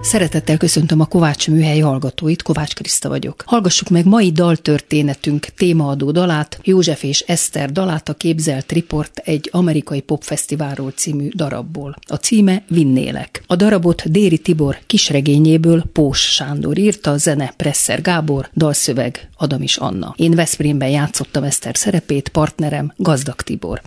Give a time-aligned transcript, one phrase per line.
[0.00, 3.42] Szeretettel köszöntöm a Kovács műhely hallgatóit, Kovács Kriszta vagyok.
[3.46, 10.00] Hallgassuk meg mai daltörténetünk témaadó dalát, József és Eszter dalát a Képzelt Report egy amerikai
[10.00, 11.96] popfesztiválról című darabból.
[12.06, 13.42] A címe Vinnélek.
[13.46, 20.14] A darabot Déri Tibor kisregényéből Pós Sándor írta, zene Presser Gábor, dalszöveg Adamis Anna.
[20.16, 23.82] Én Veszprémben játszottam Eszter szerepét, partnerem Gazdag Tibor.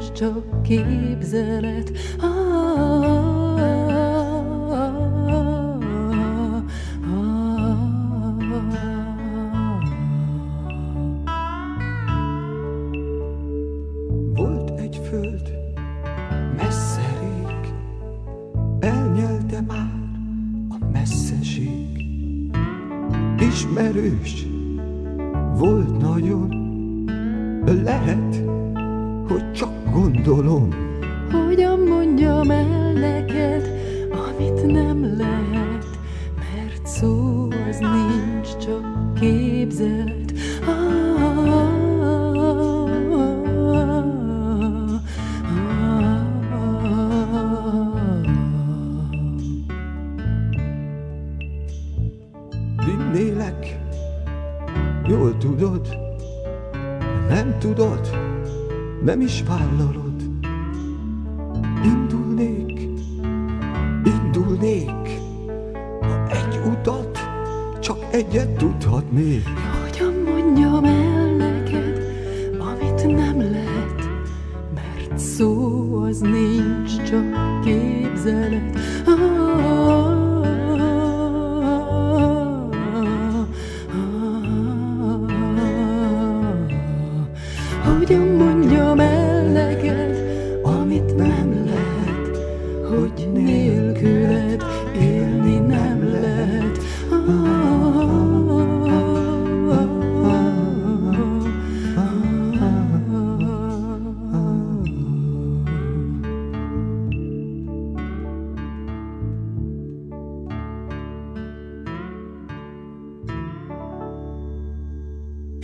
[93.00, 94.64] hogy nélküled
[94.96, 96.80] élni nem lehet.
[97.10, 97.93] Ah,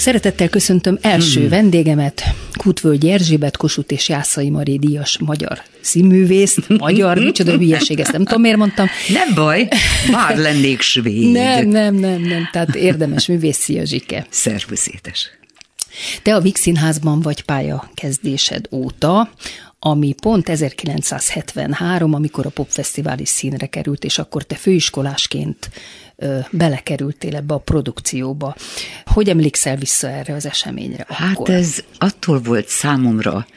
[0.10, 1.50] Szeretettel köszöntöm első hmm.
[1.50, 2.24] vendégemet,
[2.58, 8.42] Kutvölgy Erzsébet, Kossuth és Jászai Mari díjas magyar színművészt, magyar, micsoda hülyeség, ezt nem tudom,
[8.42, 8.88] miért mondtam.
[9.08, 9.68] Nem baj,
[10.12, 11.32] bár lennék svéd.
[11.42, 14.26] Nem, nem, nem, nem, tehát érdemes művész, szia Zsike.
[14.30, 14.90] Szervusz.
[16.24, 19.32] Te a Vix Színházban vagy pálya kezdésed óta,
[19.80, 25.70] ami pont 1973, amikor a popfesztivál is színre került, és akkor te főiskolásként
[26.52, 28.56] belekerültél ebbe a produkcióba.
[29.06, 31.50] Hogy emlékszel vissza erre az eseményre Hát akkor?
[31.50, 33.48] ez attól volt számomra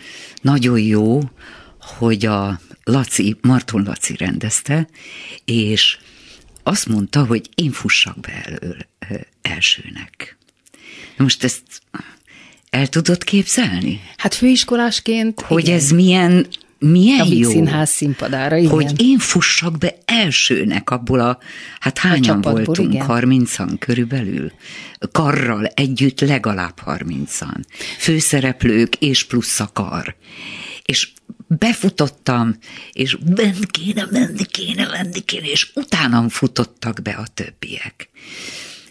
[0.42, 1.20] nagyon jó,
[1.80, 4.88] hogy a Laci, Marton Laci rendezte,
[5.44, 5.98] és
[6.62, 8.76] azt mondta, hogy én fussak be elől
[9.42, 10.36] elsőnek.
[11.16, 11.62] Na most ezt
[12.70, 14.00] el tudod képzelni?
[14.16, 15.40] Hát főiskolásként...
[15.40, 15.76] Hogy igen.
[15.76, 16.46] ez milyen
[16.82, 18.70] milyen a jó, színház színpadára, igen.
[18.70, 21.38] hogy én fussak be elsőnek abból a,
[21.80, 23.06] hát hányan a voltunk, igen.
[23.06, 24.52] 30 körülbelül,
[25.12, 27.62] karral együtt legalább 30-an,
[27.98, 30.16] főszereplők és plusz a kar.
[30.84, 31.12] És
[31.46, 32.56] befutottam,
[32.92, 38.10] és bent kéne menni, kéne menni, kéne, és utánam futottak be a többiek.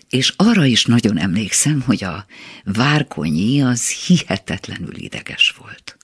[0.09, 2.25] És arra is nagyon emlékszem, hogy a
[2.63, 5.95] várkonyi az hihetetlenül ideges volt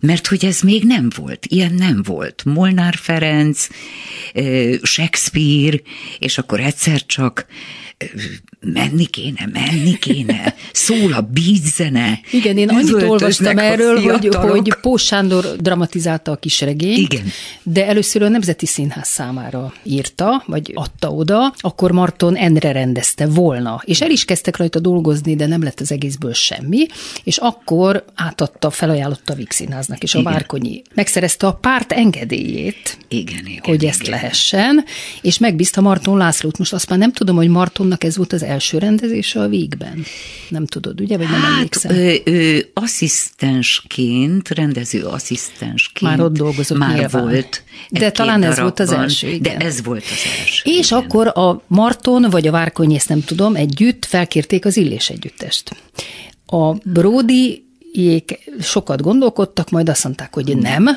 [0.00, 2.44] mert hogy ez még nem volt, ilyen nem volt.
[2.44, 3.66] Molnár Ferenc,
[4.82, 5.80] Shakespeare,
[6.18, 7.46] és akkor egyszer csak
[8.60, 12.20] menni kéne, menni kéne, szól a bízzene.
[12.30, 17.26] Igen, én annyit olvastam erről, hogy, hogy Pós Sándor dramatizálta a kis regényt, Igen.
[17.62, 23.82] de először a Nemzeti Színház számára írta, vagy adta oda, akkor Marton Endre rendezte volna,
[23.84, 26.86] és el is kezdtek rajta dolgozni, de nem lett az egészből semmi,
[27.24, 29.50] és akkor átadta, felajánlotta a Víg
[29.86, 30.32] Színháznak, és a Igen.
[30.32, 34.12] Várkonyi megszerezte a párt engedélyét, igen, igen, hogy ezt igen.
[34.12, 34.84] lehessen,
[35.22, 36.58] és megbízta Marton Lászlót.
[36.58, 40.04] Most azt már nem tudom, hogy Martonnak ez volt az első rendezése a Vígben.
[40.48, 41.92] Nem tudod, ugye, vagy nem hát, emlékszem?
[41.96, 46.10] Ő, ő asszisztensként, rendező asszisztensként.
[46.10, 47.22] Már ott dolgozott Már nyilván.
[47.22, 47.62] volt.
[47.90, 49.58] De talán ez volt az első, igen.
[49.58, 50.70] De ez volt az első.
[50.70, 51.02] És igen.
[51.02, 55.76] akkor a Marton, vagy a Várkonyi, ezt nem tudom, együtt felkérték az Illés együttest.
[56.46, 57.65] A Brody
[58.60, 60.88] sokat gondolkodtak, majd azt mondták, hogy nem,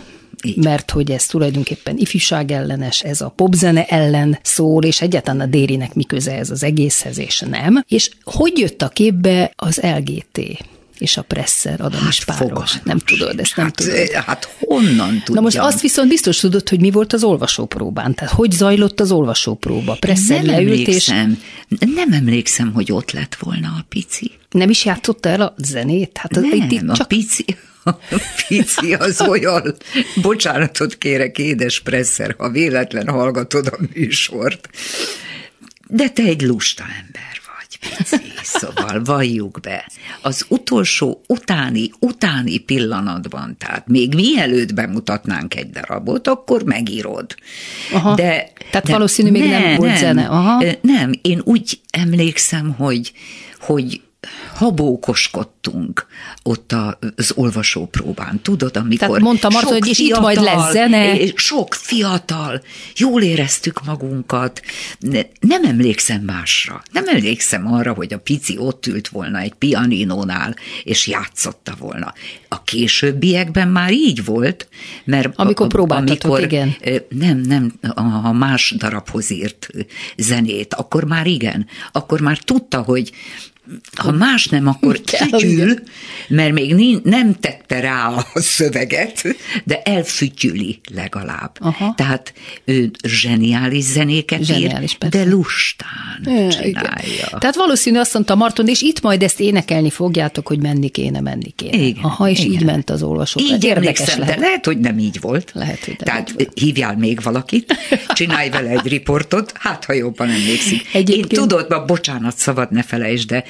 [0.44, 0.64] így.
[0.64, 5.94] mert hogy ez tulajdonképpen ifjúság ellenes, ez a popzene ellen szól, és egyáltalán a Dérinek
[5.94, 7.84] mi köze ez az egészhez, és nem.
[7.88, 10.64] És hogy jött a képbe az LGT?
[11.00, 12.74] És a Presser Adam hát is páros.
[12.84, 14.12] Nem tudod, ezt nem hát, tudod.
[14.12, 15.36] Hát honnan tudjam?
[15.36, 18.16] Na most azt viszont biztos tudod, hogy mi volt az olvasópróbán.
[18.16, 19.98] Tehát hogy zajlott az olvasópróba?
[20.00, 21.38] Presser nem leült emlékszem.
[21.70, 21.78] és...
[21.96, 24.32] Nem emlékszem, hogy ott lett volna a pici.
[24.50, 26.18] Nem is játszotta el a zenét?
[26.18, 27.00] Hát az nem, itt csak...
[27.00, 27.46] a pici...
[27.84, 27.94] A
[28.48, 29.76] pici az olyan,
[30.22, 34.70] bocsánatot kérek, édes Presser, ha véletlen hallgatod a műsort,
[35.88, 37.39] de te egy lusta ember
[37.80, 39.92] pici, szóval valljuk be.
[40.22, 47.36] Az utolsó, utáni, utáni pillanatban, tehát még mielőtt bemutatnánk egy darabot, akkor megírod.
[47.94, 50.28] Aha, de, tehát de valószínű még nem, nem volt zene.
[50.28, 50.64] Aha.
[50.82, 53.12] Nem, én úgy emlékszem, hogy,
[53.60, 54.02] hogy
[54.60, 56.06] habókoskodtunk
[56.44, 56.76] ott
[57.16, 61.18] az olvasópróbán, tudod, amikor Tehát mondtam Marta, hogy és itt majd lesz zene.
[61.36, 62.62] Sok fiatal,
[62.96, 64.62] jól éreztük magunkat,
[65.40, 66.82] nem emlékszem másra.
[66.92, 72.14] Nem emlékszem arra, hogy a pici ott ült volna egy pianinónál, és játszotta volna.
[72.48, 74.68] A későbbiekben már így volt,
[75.04, 76.76] mert amikor próbáltatok, amikor, igen.
[77.10, 77.74] Nem, nem,
[78.24, 79.70] a más darabhoz írt
[80.18, 83.12] zenét, akkor már igen, akkor már tudta, hogy
[83.96, 85.74] ha más nem, akkor fütyül,
[86.28, 89.24] mert még nem tette rá a szöveget,
[89.64, 91.58] de elfütyüli legalább.
[91.60, 91.94] Aha.
[91.98, 92.34] Tehát
[92.66, 97.04] ő zseniális zenéket zseniális, ír, de lustán é, csinálja.
[97.04, 97.40] Igen.
[97.40, 101.52] Tehát valószínű azt mondta Marton, és itt majd ezt énekelni fogjátok, hogy menni kéne, menni
[101.56, 101.78] kéne.
[101.78, 102.52] Igen, Aha, és igen.
[102.52, 103.40] így ment az olvasó.
[103.40, 104.36] Így emlékszem, lehet.
[104.36, 105.52] de lehet, hogy nem így volt.
[105.54, 106.60] Lehet, hogy nem Tehát így volt.
[106.60, 107.78] hívjál még valakit,
[108.14, 110.88] csinálj vele egy riportot, hát ha jobban emlékszik.
[110.94, 111.32] Egyébként...
[111.32, 113.44] Én tudod, ma bocsánat, szabad ne felejtsd, de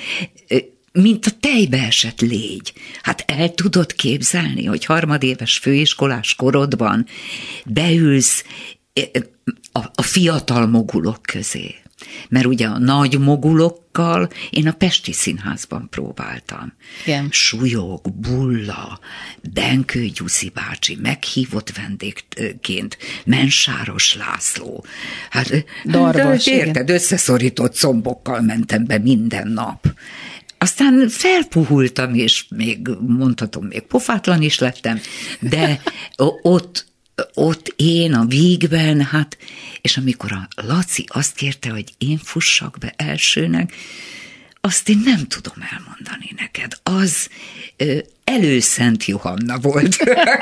[0.91, 2.73] mint a tejbe esett légy.
[3.01, 7.05] Hát el tudod képzelni, hogy harmadéves főiskolás korodban
[7.65, 8.43] beülsz
[9.71, 11.75] a, a fiatal mogulok közé.
[12.29, 16.73] Mert ugye a nagy mogulokkal én a Pesti Színházban próbáltam.
[17.05, 17.27] Igen.
[17.31, 18.99] Súlyog, bulla,
[19.53, 24.85] Benkő Gyuszi bácsi, meghívott vendégként, Mensáros László.
[25.29, 29.87] Hát, Darvas, de érted, összeszorított szombokkal mentem be minden nap.
[30.61, 34.99] Aztán felpuhultam, és még mondhatom, még pofátlan is lettem,
[35.39, 35.81] de
[36.41, 36.85] ott,
[37.33, 39.37] ott én a vígben, hát,
[39.81, 43.73] és amikor a Laci azt kérte, hogy én fussak be elsőnek,
[44.61, 46.71] azt én nem tudom elmondani neked.
[46.83, 47.29] Az
[48.29, 49.97] előszent Johanna volt.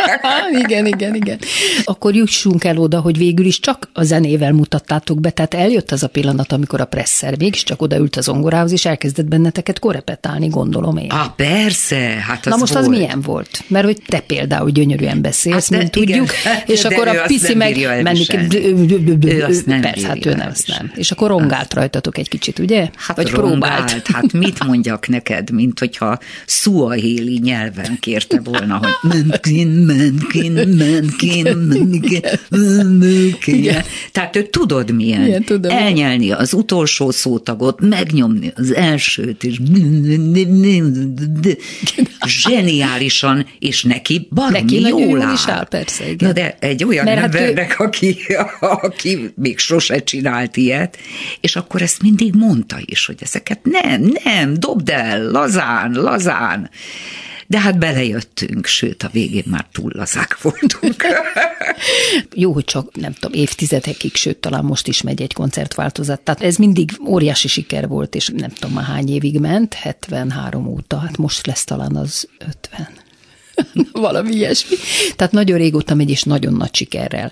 [0.66, 1.40] igen, igen, igen.
[1.84, 6.04] Akkor jussunk el oda, hogy végül is csak a zenével mutattátok be, tehát eljött az
[6.04, 11.10] a pillanat, amikor a presszer mégiscsak odaült az zongorához, és elkezdett benneteket korepetálni, gondolom én.
[11.10, 12.86] Ah, persze, hát az Na most volt.
[12.86, 13.64] az milyen volt?
[13.68, 16.30] Mert hogy te például gyönyörűen beszélsz, hát mint igen, tudjuk,
[16.74, 18.26] és de akkor a piszi meg menni,
[19.82, 20.92] persze, hát ő nem, azt nem.
[20.96, 22.90] És akkor rongált rajtatok egy kicsit, ugye?
[22.96, 24.08] Hát Vagy próbált.
[24.08, 31.58] Hát mit mondjak neked, mint hogyha szuahéli nyelv nyelven kérte volna, hogy menkin, menkin, menkin,
[32.50, 33.76] menkin.
[34.12, 35.26] Tehát ő tudod milyen.
[35.26, 35.78] Igen, tudom.
[35.78, 39.60] Elnyelni az utolsó szótagot, megnyomni az elsőt, és
[42.26, 45.34] zseniálisan, és neki baromi neki jól áll.
[45.34, 46.28] Is áll, persze, igen.
[46.28, 47.84] Na de egy olyan Mert embernek, hát ő...
[47.86, 48.18] aki,
[48.60, 50.98] aki még sose csinált ilyet,
[51.42, 56.70] és akkor ezt mindig mondta is, hogy ezeket nem, nem, dobd el, lazán, lazán.
[57.48, 61.06] De hát belejöttünk, sőt, a végén már túl lazák voltunk.
[62.34, 66.22] Jó, hogy csak nem tudom, évtizedekig, sőt, talán most is megy egy koncertváltozat.
[66.22, 70.98] Tehát ez mindig óriási siker volt, és nem tudom már hány évig ment, 73 óta,
[70.98, 73.06] hát most lesz talán az 50.
[73.92, 74.76] Valami ilyesmi.
[75.16, 77.32] Tehát nagyon régóta megy, és nagyon nagy sikerrel.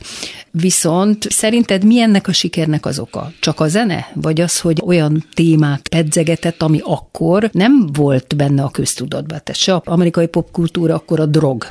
[0.52, 3.32] Viszont szerinted mi ennek a sikernek az oka?
[3.40, 4.12] Csak a zene?
[4.14, 9.40] Vagy az, hogy olyan témák pedzegetett, ami akkor nem volt benne a köztudatban?
[9.44, 11.68] Tehát se a amerikai popkultúra, akkor a drog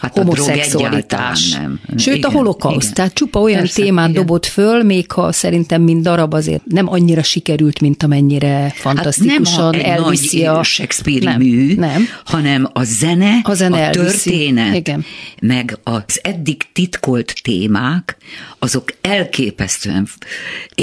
[0.00, 1.50] hát homoszexualitás.
[1.50, 1.80] Nem.
[1.96, 2.82] Sőt, igen, a holokauszt.
[2.82, 2.94] Igen.
[2.94, 4.20] Tehát csupa olyan Persze, témát igen.
[4.20, 9.82] dobott föl, még ha szerintem mind darab azért nem annyira sikerült, mint amennyire fantasztikusan hát
[9.82, 10.62] nem elviszi a...
[10.62, 12.08] Shakespeare nem, mű, nem.
[12.24, 15.04] hanem a zene, a, zene a történet, igen.
[15.40, 18.16] meg az eddig titkolt témák,
[18.58, 20.08] azok elképesztően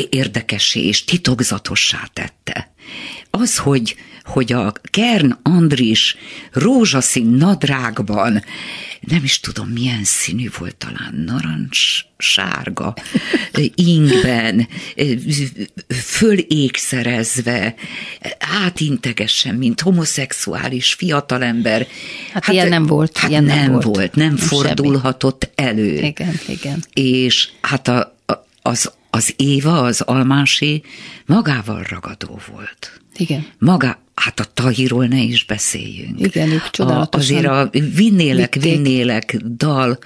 [0.09, 2.71] érdekessé és titokzatossá tette.
[3.29, 3.95] Az, hogy
[4.29, 6.15] hogy a Kern Andris
[6.51, 8.43] rózsaszín nadrágban,
[8.99, 12.93] nem is tudom milyen színű volt, talán narancs, sárga,
[13.75, 14.67] ingben,
[16.03, 17.75] fölékszerezve,
[18.65, 21.87] átintegesen, mint homoszexuális fiatalember.
[22.33, 23.17] Hát, hát ilyen nem volt.
[23.17, 25.69] Hát ilyen nem, nem volt, volt nem, nem fordulhatott semmi.
[25.69, 25.93] elő.
[25.93, 26.83] Igen, igen.
[26.93, 30.83] És hát a, a, az, az Éva, az Almási
[31.25, 32.99] magával ragadó volt.
[33.15, 33.45] Igen.
[33.57, 36.19] Maga, Hát a Tahiról ne is beszéljünk.
[36.19, 38.71] Igen, ők csodálatosan a, Azért a vinnélek, vitték.
[38.71, 39.99] vinnélek dal,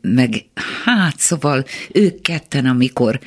[0.00, 0.44] meg
[0.84, 3.20] hát szóval ők ketten, amikor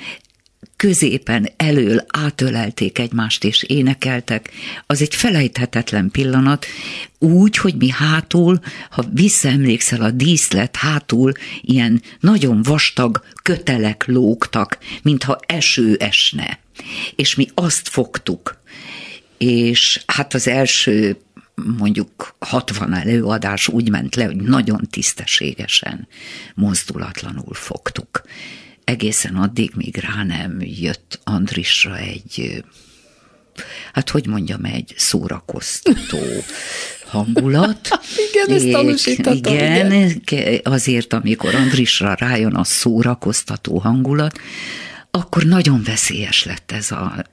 [0.76, 4.52] középen elől átölelték egymást és énekeltek,
[4.86, 6.66] az egy felejthetetlen pillanat,
[7.20, 15.40] úgy, hogy mi hátul, ha visszaemlékszel a díszlet, hátul ilyen nagyon vastag kötelek lógtak, mintha
[15.46, 16.60] eső esne.
[17.16, 18.62] És mi azt fogtuk,
[19.44, 21.18] és hát az első
[21.78, 26.08] mondjuk 60 előadás úgy ment le, hogy nagyon tisztességesen,
[26.56, 28.22] mozdulatlanul fogtuk.
[28.84, 32.64] Egészen addig, míg rá nem jött Andrisra egy,
[33.94, 36.20] hát hogy mondjam, egy szórakoztató
[37.14, 37.88] hangulat.
[38.32, 39.54] igen, ezt tanúsítottam.
[39.54, 44.40] Igen, igen, azért, amikor Andrisra rájön a szórakoztató hangulat,
[45.18, 47.26] akkor nagyon veszélyes lett ez a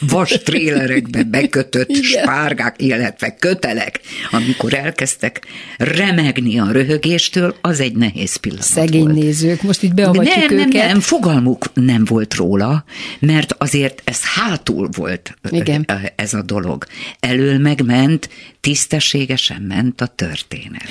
[0.00, 8.64] vas trélerekbe bekötött spárgák, illetve kötelek, amikor elkezdtek remegni a röhögéstől, az egy nehéz pillanat
[8.64, 9.14] Szegény volt.
[9.14, 10.72] nézők, most így beavatjuk nem, őket.
[10.72, 12.84] Nem, nem, fogalmuk nem volt róla,
[13.18, 15.86] mert azért ez hátul volt Igen.
[16.16, 16.86] ez a dolog.
[17.20, 18.28] Elől megment,
[18.68, 20.82] tisztességesen ment a történet.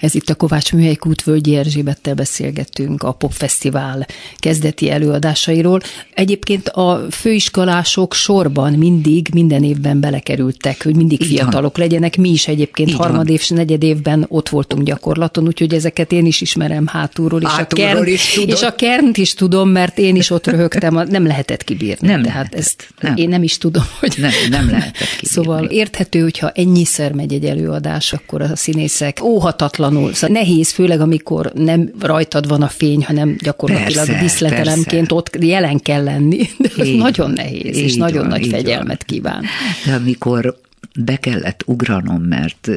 [0.00, 5.80] Ez itt a Kovács Műhely Kútvölgyi Erzsébettel beszélgetünk a Popfesztivál kezdeti előadásairól.
[6.14, 11.32] Egyébként a főiskolások sorban mindig, minden évben belekerültek, hogy mindig Igen.
[11.32, 12.16] fiatalok legyenek.
[12.16, 13.00] Mi is egyébként Igen.
[13.00, 17.40] harmad és negyed évben ott voltunk gyakorlaton, úgyhogy ezeket én is ismerem hátulról.
[17.40, 20.94] És, hátulról a, kern, is és a kernt is tudom, mert én is ott röhögtem,
[21.08, 22.08] nem lehetett kibírni.
[22.08, 22.58] Nem Tehát lehetett.
[22.58, 23.16] ezt nem.
[23.16, 24.14] én nem is tudom, hogy...
[24.18, 25.28] Nem, nem lehetett kibírni.
[25.28, 30.14] Szóval érthető, hogyha ennyiszer megy egy előadás, akkor a színészek óhatatlanul.
[30.14, 35.14] Szóval nehéz, főleg amikor nem rajtad van a fény, hanem gyakorlatilag persze, díszletelemként persze.
[35.14, 36.48] ott jelen kell lenni.
[36.58, 39.16] De ez így nagyon nehéz, és nagyon van, nagy fegyelmet van.
[39.16, 39.44] kíván.
[39.84, 40.56] De amikor
[40.98, 42.68] be kellett ugranom, mert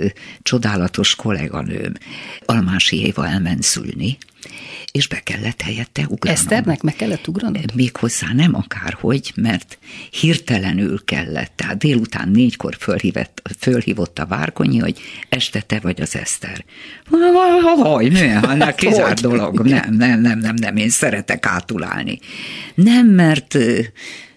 [0.41, 1.93] csodálatos kolléganőm
[2.45, 4.17] Almási Éva elment szülni,
[4.91, 6.41] és be kellett helyette ugranom.
[6.41, 7.75] Eszternek meg kellett ugranod?
[7.75, 9.77] Méghozzá nem akárhogy, mert
[10.09, 11.51] hirtelenül kellett.
[11.55, 16.65] Tehát délután négykor fölhívott, fölhívott a Várkonyi, hogy este te vagy az Eszter.
[17.79, 19.67] Hogy, milyen, annak kizárt dolog.
[19.67, 22.19] Nem, nem, nem, nem, nem, én szeretek átulálni.
[22.75, 23.57] Nem, mert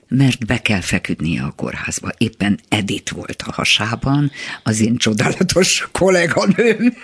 [0.08, 2.10] mert be kell feküdnie a kórházba.
[2.18, 4.30] Éppen Edit volt a hasában,
[4.62, 6.94] az én csodálatos kolléganőm,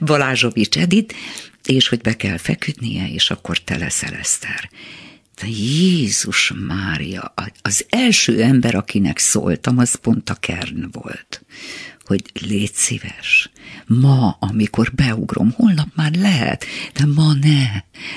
[0.00, 1.14] Balázsovics Edit,
[1.64, 4.70] és hogy be kell feküdnie, és akkor te leszel Eszter.
[5.40, 11.44] De Jézus Mária, az első ember, akinek szóltam, az pont a Kern volt,
[12.04, 13.50] hogy légy szíves,
[13.86, 17.64] ma, amikor beugrom, holnap már lehet, de ma ne,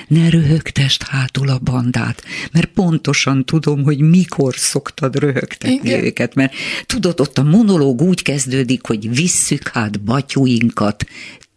[0.07, 6.03] ne röhögtest hátul a bandát, mert pontosan tudom, hogy mikor szoktad röhögtetni Igen.
[6.03, 6.53] őket, mert
[6.85, 11.05] tudod, ott a monológ úgy kezdődik, hogy visszük hát batyúinkat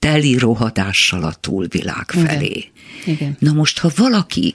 [0.01, 2.47] teli rohadással a túlvilág felé.
[2.47, 2.69] Igen.
[3.05, 3.37] Igen.
[3.39, 4.55] Na most, ha valaki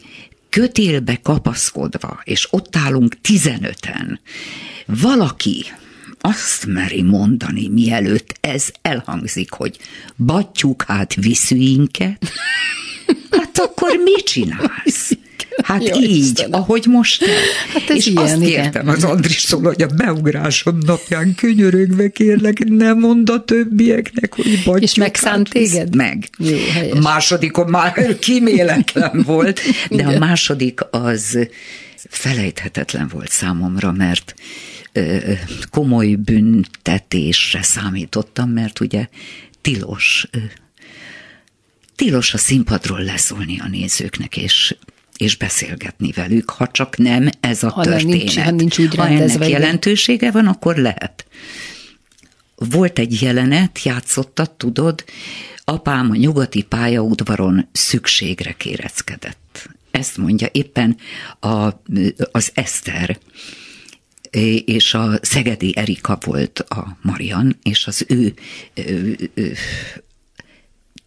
[0.49, 4.19] kötélbe kapaszkodva, és ott állunk tizenöten,
[4.85, 5.65] valaki
[6.19, 9.77] azt meri mondani, mielőtt ez elhangzik, hogy
[10.15, 12.31] battyuk hát viszűinket,
[13.37, 15.14] hát akkor mit csinálsz?
[15.65, 16.59] Hát Jó, így, Istenem.
[16.59, 17.23] ahogy most.
[17.73, 18.95] Hát ez És ilyen, azt kértem igen.
[18.95, 24.81] az Andristól, hogy a beugrásom napján könyörögve kérlek, ne mondd a többieknek, hogy battyuk.
[24.81, 25.95] És megszánt téged?
[25.95, 26.29] Meg.
[26.37, 26.57] Jó,
[26.91, 31.47] A másodikon már kiméletlen volt, de a második az
[32.09, 34.35] felejthetetlen volt számomra, mert
[35.69, 39.07] komoly büntetésre számítottam, mert ugye
[39.61, 40.27] tilos,
[41.95, 44.75] tilos a színpadról leszólni a nézőknek, és
[45.17, 48.17] és beszélgetni velük, ha csak nem ez a ha történet.
[48.17, 51.25] Nincs, ha nincs úgy ha ennek jelentősége van, akkor lehet.
[52.55, 55.03] Volt egy jelenet, játszottad, tudod,
[55.63, 59.69] apám a nyugati pályaudvaron szükségre kéreckedett.
[59.91, 60.97] Ezt mondja éppen
[61.39, 61.69] a,
[62.31, 63.17] az Eszter,
[64.65, 68.33] és a Szegedi Erika volt a Marian, és az ő,
[68.73, 69.53] ő, ő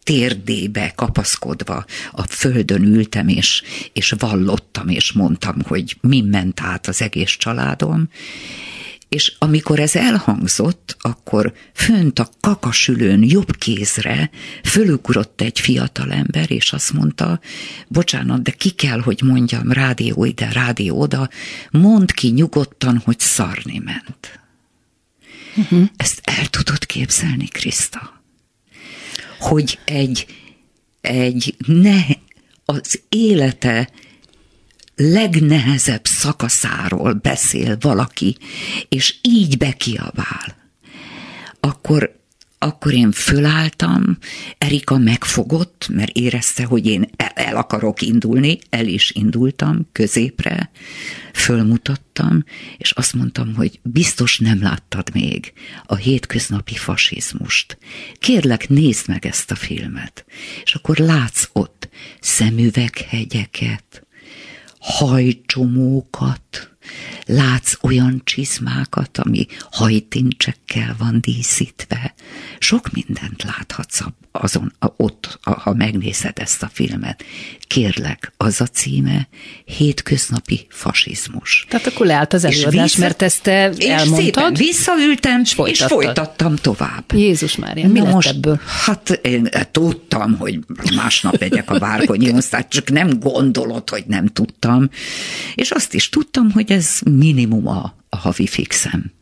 [0.09, 3.63] térdébe kapaszkodva a földön ültem, és,
[3.93, 8.09] és vallottam, és mondtam, hogy mi ment át az egész családom,
[9.09, 14.31] és amikor ez elhangzott, akkor fönt a kakasülőn jobb kézre
[14.65, 17.41] fölugrott egy fiatal ember, és azt mondta,
[17.89, 21.29] bocsánat, de ki kell, hogy mondjam, rádió ide, rádió oda,
[21.71, 24.41] mondd ki nyugodtan, hogy szarni ment.
[25.57, 25.89] Uh-huh.
[25.97, 28.18] Ezt el tudod képzelni, Kriszta?
[29.39, 30.27] Hogy egy,
[31.01, 31.99] egy ne,
[32.65, 33.89] az élete
[34.97, 38.37] legnehezebb szakaszáról beszél valaki,
[38.89, 40.57] és így bekiabál,
[41.61, 42.18] akkor,
[42.59, 44.19] akkor én fölálltam,
[44.59, 50.71] Erika megfogott, mert érezte, hogy én el, akarok indulni, el is indultam középre,
[51.35, 52.45] fölmutattam,
[52.77, 55.53] és azt mondtam, hogy biztos nem láttad még
[55.87, 57.79] a hétköznapi fasizmust.
[58.19, 60.25] Kérlek, nézd meg ezt a filmet.
[60.65, 61.89] És akkor látsz ott
[62.21, 64.07] szemüveghegyeket,
[64.79, 66.77] hajcsomókat,
[67.29, 72.15] látsz olyan csizmákat, ami hajtincsekkel van díszítve.
[72.59, 74.01] Sok mindent láthatsz
[74.41, 77.25] azon, ott, ha megnézed ezt a filmet.
[77.67, 79.29] Kérlek, az a címe
[79.65, 81.67] Hétköznapi fasizmus.
[81.69, 84.53] Tehát akkor leállt az előadás, vissza, mert ezt te és elmondtad?
[84.53, 87.05] És visszaültem, és, és folytattam tovább.
[87.13, 88.61] Jézus Mária, mi lett most, ebből?
[88.85, 90.59] Hát én tudtam, hogy
[90.95, 94.91] másnap megyek a Várkonyi osztályt, csak nem gondolod, hogy nem tudtam.
[95.55, 99.13] És azt is tudtam, hogy ez minimum a, a havi fixem.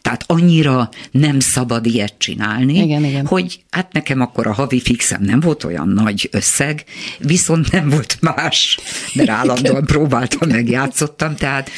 [0.00, 3.26] Tehát annyira nem szabad ilyet csinálni, igen, igen.
[3.26, 6.84] hogy hát nekem akkor a havi fixem nem volt olyan nagy összeg,
[7.18, 8.78] viszont nem volt más,
[9.14, 11.70] mert állandóan próbáltam, megjátszottam, tehát...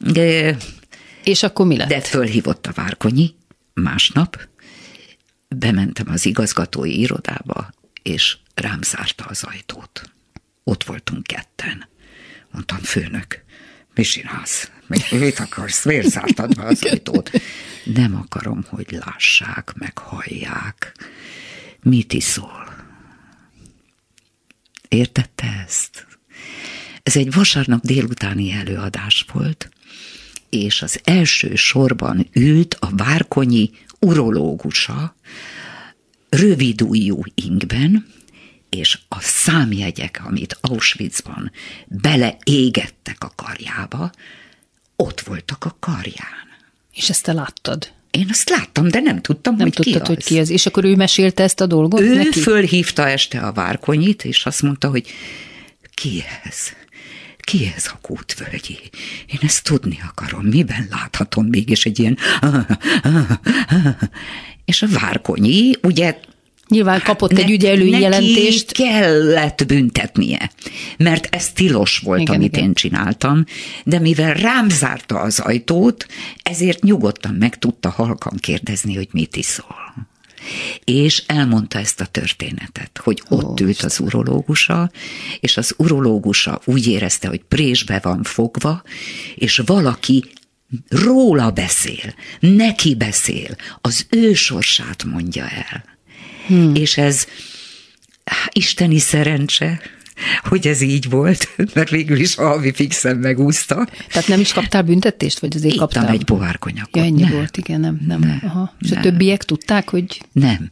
[0.00, 0.56] De,
[1.24, 1.88] És akkor mi lett?
[1.88, 3.34] De fölhívott a Várkonyi
[3.74, 4.48] másnap,
[5.48, 7.70] bementem az igazgatói irodába,
[8.02, 10.10] és rám zárta az ajtót.
[10.64, 11.88] Ott voltunk ketten.
[12.50, 13.44] Mondtam, főnök,
[13.96, 14.70] mi csinálsz?
[15.10, 15.84] Mit akarsz?
[15.84, 17.30] Miért zártad be az ajtót?
[17.84, 20.94] Nem akarom, hogy lássák, meg hallják.
[21.82, 22.74] Mit iszol?
[24.88, 26.06] Értette ezt?
[27.02, 29.70] Ez egy vasárnap délutáni előadás volt,
[30.50, 35.16] és az első sorban ült a várkonyi urológusa,
[36.28, 38.06] rövidújú ingben,
[38.68, 41.52] és a számjegyek, amit Auschwitzban
[41.86, 44.10] beleégettek a karjába,
[44.96, 46.44] ott voltak a karján.
[46.92, 47.94] És ezt te láttad?
[48.10, 50.06] Én azt láttam, de nem tudtam, nem hogy tudtad, ki az.
[50.08, 50.50] hogy ki ez.
[50.50, 52.40] És akkor ő mesélte ezt a dolgot Ő neki?
[52.40, 55.06] fölhívta este a várkonyit, és azt mondta, hogy
[55.94, 56.56] ki ez?
[57.38, 58.78] Ki ez a kútvölgyi?
[59.26, 60.44] Én ezt tudni akarom.
[60.44, 62.18] Miben láthatom mégis egy ilyen...
[64.64, 66.18] És a várkonyi, ugye
[66.68, 68.72] Nyilván kapott ne, egy ügyelő jelentést.
[68.72, 70.50] kellett büntetnie,
[70.98, 72.64] mert ez tilos volt, igen, amit igen.
[72.64, 73.44] én csináltam,
[73.84, 76.06] de mivel rám zárta az ajtót,
[76.42, 79.94] ezért nyugodtan meg tudta halkan kérdezni, hogy mit iszol.
[80.84, 84.90] És elmondta ezt a történetet, hogy ott ült az urológusa,
[85.40, 88.82] és az urológusa úgy érezte, hogy présbe van fogva,
[89.34, 90.24] és valaki
[90.88, 95.95] róla beszél, neki beszél, az ő sorsát mondja el.
[96.46, 96.74] Hmm.
[96.74, 97.26] És ez
[98.52, 99.80] isteni szerencse,
[100.42, 103.86] hogy ez így volt, mert végül is a havi fixen megúszta.
[104.08, 106.08] Tehát nem is kaptál büntetést, vagy azért Ittam kaptál?
[106.08, 106.96] egy pohár konyakot.
[106.96, 107.32] Ja, ennyi nem.
[107.32, 108.00] volt, igen, nem.
[108.06, 108.20] nem.
[108.20, 108.40] nem.
[108.44, 108.74] Aha.
[108.80, 108.98] És nem.
[108.98, 110.20] a többiek tudták, hogy...
[110.32, 110.70] Nem.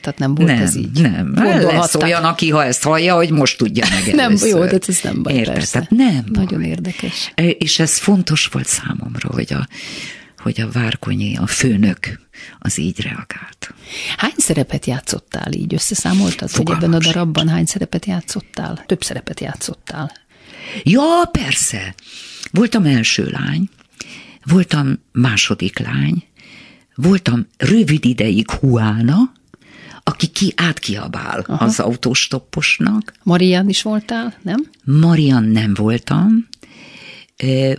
[0.00, 1.00] Tehát nem volt nem, ez így.
[1.00, 5.00] Nem, lesz olyan, aki ha ezt hallja, hogy most tudja meg Nem, jó, de ez
[5.02, 5.54] nem baj, Érted?
[5.54, 5.72] persze.
[5.72, 6.68] Tehát nem Nagyon baj.
[6.68, 7.32] érdekes.
[7.58, 9.68] És ez fontos volt számomra, hogy a,
[10.46, 12.20] hogy a Várkonyi, a főnök
[12.58, 13.74] az így reagált.
[14.16, 15.74] Hány szerepet játszottál így?
[15.74, 18.84] Összeszámoltad, Fogalmas hogy ebben a darabban hány szerepet játszottál?
[18.86, 20.12] Több szerepet játszottál?
[20.82, 21.94] Ja, persze.
[22.50, 23.68] Voltam első lány,
[24.44, 26.24] voltam második lány,
[26.94, 29.32] voltam rövid ideig Huána,
[30.02, 31.64] aki ki átkiabál Aha.
[31.64, 33.12] az autostopposnak.
[33.22, 34.70] Marian is voltál, nem?
[34.84, 36.48] Marian nem voltam.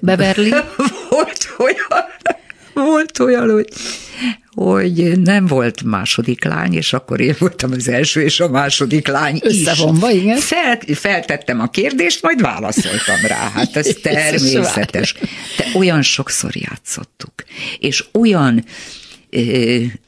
[0.02, 0.50] Beverly?
[1.10, 2.07] Volt olyan,
[2.86, 3.68] volt olyan, hogy,
[4.56, 9.40] hogy nem volt második lány, és akkor én voltam az első és a második lány
[9.44, 10.22] Összevonva, is.
[10.22, 10.38] igen.
[10.38, 13.52] Fel, feltettem a kérdést, majd válaszoltam rá.
[13.54, 15.16] Hát ez természetes.
[15.58, 17.34] De olyan sokszor játszottuk,
[17.80, 18.66] és olyan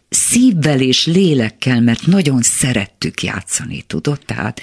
[0.10, 4.20] szívvel és lélekkel, mert nagyon szerettük játszani, tudod?
[4.26, 4.62] Tehát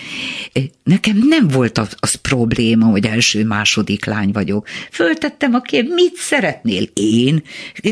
[0.53, 4.69] eh, nekem nem volt az, az probléma, hogy első-második lány vagyok.
[4.91, 6.83] Föltettem a kép, mit szeretnél?
[6.95, 7.43] Én?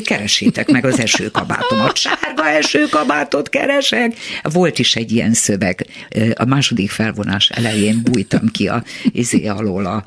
[0.05, 1.97] Keresétek meg az esőkabátomat.
[1.97, 4.17] Sárga esőkabátot keresek.
[4.43, 5.87] Volt is egy ilyen szöveg.
[6.09, 10.05] Eh, a második felvonás elején bújtam ki a izé alól, a,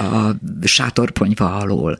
[0.00, 1.98] a sátorponyva alól.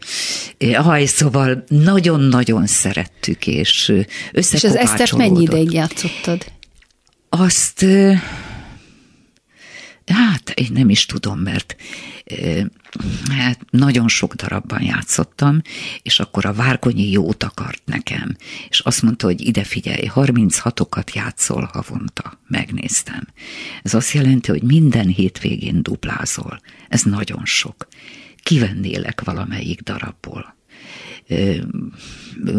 [0.58, 3.92] Eh, Haj, szóval nagyon-nagyon szerettük, és
[4.32, 4.89] összekovácsolódott.
[4.90, 6.52] Esztert mennyi ideig játszottad?
[7.28, 7.84] Azt,
[10.06, 11.76] hát én nem is tudom, mert
[13.30, 15.62] hát nagyon sok darabban játszottam,
[16.02, 18.36] és akkor a Várkonyi jót akart nekem,
[18.68, 22.38] és azt mondta, hogy ide figyelj, 36-okat játszol havonta.
[22.46, 23.26] Megnéztem.
[23.82, 26.60] Ez azt jelenti, hogy minden hétvégén duplázol.
[26.88, 27.88] Ez nagyon sok.
[28.42, 30.58] Kivennélek valamelyik darabból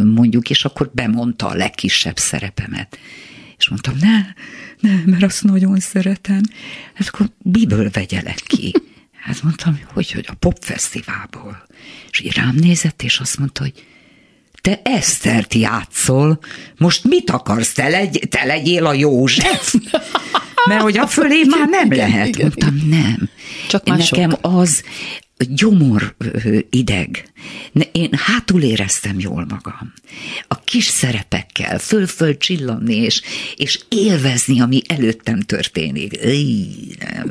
[0.03, 2.99] mondjuk, és akkor bemondta a legkisebb szerepemet.
[3.57, 4.17] És mondtam, ne,
[4.79, 6.41] ne, mert azt nagyon szeretem.
[6.93, 8.73] Hát akkor miből vegyelek ki?
[9.21, 11.65] Hát mondtam, hogy, hogy a popfesztiválból.
[12.11, 13.85] És így rám nézett, és azt mondta, hogy
[14.61, 16.39] te Esztert játszol,
[16.77, 19.73] most mit akarsz, te, legy, te legyél a József?
[20.65, 22.37] Mert hogy a fölé már nem lehet.
[22.37, 23.29] Mondtam, nem.
[23.69, 24.83] Csak Nekem az,
[25.43, 26.15] gyomor
[26.69, 27.23] ideg.
[27.91, 29.93] Én hátul éreztem jól magam.
[30.47, 33.21] A kis szerepekkel föl-föl csillanni, és,
[33.55, 36.19] és élvezni, ami előttem történik.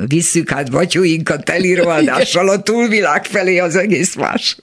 [0.07, 4.57] Visszük át batyúinkat telirohadással a túlvilág felé az egész más.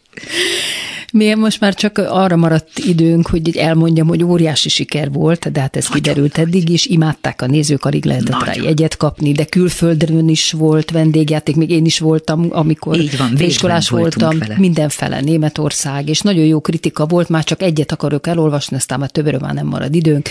[1.12, 5.76] Milyen most már csak arra maradt időnk, hogy elmondjam, hogy óriási siker volt, de hát
[5.76, 8.54] ez Nagyon kiderült eddig is, imádták a nézők, alig lehetett Nagyon.
[8.54, 13.40] rá jegyet kapni, de külföldön is volt vendégjáték, még én is voltam, amikor Így van,
[13.40, 14.54] iskolás voltam, vele.
[14.58, 19.40] mindenfele Németország, és nagyon jó kritika volt, már csak egyet akarok elolvasni, aztán már többről
[19.40, 20.28] már nem marad időnk.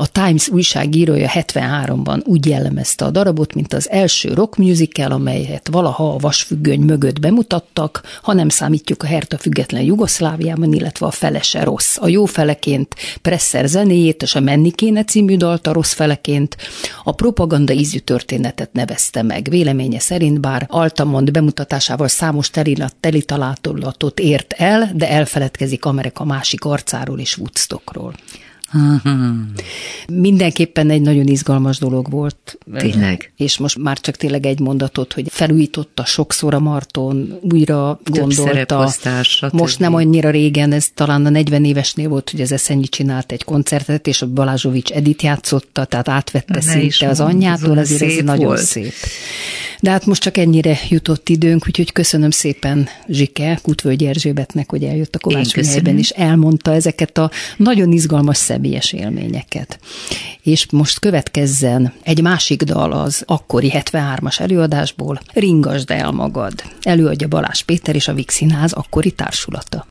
[0.00, 6.12] A Times újságírója 73-ban úgy jellemezte a darabot, mint az első rock musical, amelyet valaha
[6.12, 11.96] a vasfüggöny mögött bemutattak, ha nem számítjuk a Herta független Jugoszláviában, illetve a felese rossz.
[12.00, 16.56] A jó feleként Presser zenéjét és a Menni kéne című dalt a rossz feleként,
[17.04, 19.46] a propaganda ízű történetet nevezte meg.
[19.50, 27.18] Véleménye szerint bár Altamont bemutatásával számos telilat, telitalátollatot ért el, de elfeledkezik Amerika másik arcáról
[27.18, 28.14] és Woodstockról.
[30.12, 32.58] Mindenképpen egy nagyon izgalmas dolog volt.
[32.76, 33.32] Tényleg.
[33.36, 38.90] És most már csak tényleg egy mondatot, hogy felújította sokszor a Marton, újra Több gondolta.
[39.52, 43.44] Most nem annyira régen, ez talán a 40 évesnél volt, hogy az Eszenyi csinált egy
[43.44, 48.56] koncertet, és a Balázsovics Edit játszotta, tehát átvette ne szinte az anyjától, ezért ez nagyon
[48.56, 48.92] szép.
[49.80, 55.14] De hát most csak ennyire jutott időnk, úgyhogy köszönöm szépen Zsike, Kutvölgy Erzsébetnek, hogy eljött
[55.14, 59.78] a Kovács Műhelyben, és elmondta ezeket a nagyon izgalmas személyes élményeket.
[60.42, 66.52] És most következzen egy másik dal az akkori 73-as előadásból, Ringasd el magad.
[66.82, 69.86] Előadja Balázs Péter és a Vix Színház akkori társulata.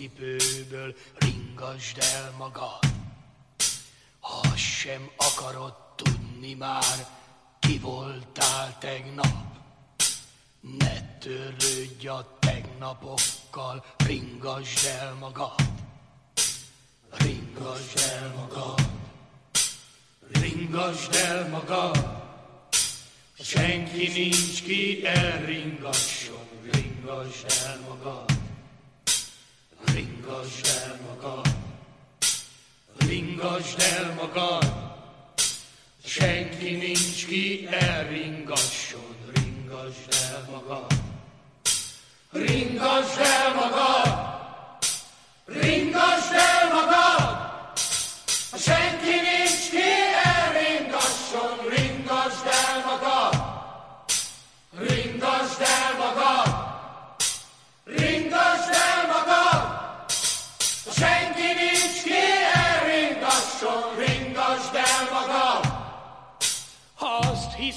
[0.00, 2.78] Cipőből, ringasd el magad.
[4.20, 7.06] Ha sem akarod tudni már,
[7.58, 9.58] ki voltál tegnap,
[10.60, 15.68] ne törődj a tegnapokkal, ringasd el magad.
[17.10, 18.90] Ringasd el magad,
[20.32, 22.22] ringasd el magad,
[23.40, 28.39] senki nincs ki elringasson, ringasd el magad.
[29.86, 31.48] Ringasd el magad,
[32.98, 34.66] ringasd el magad,
[36.04, 40.96] senki nincs ki elringasson, ringasd el magad.
[42.32, 44.90] Ringasd el magad,
[45.46, 47.84] ringasd el magad,
[48.54, 49.39] senki nincs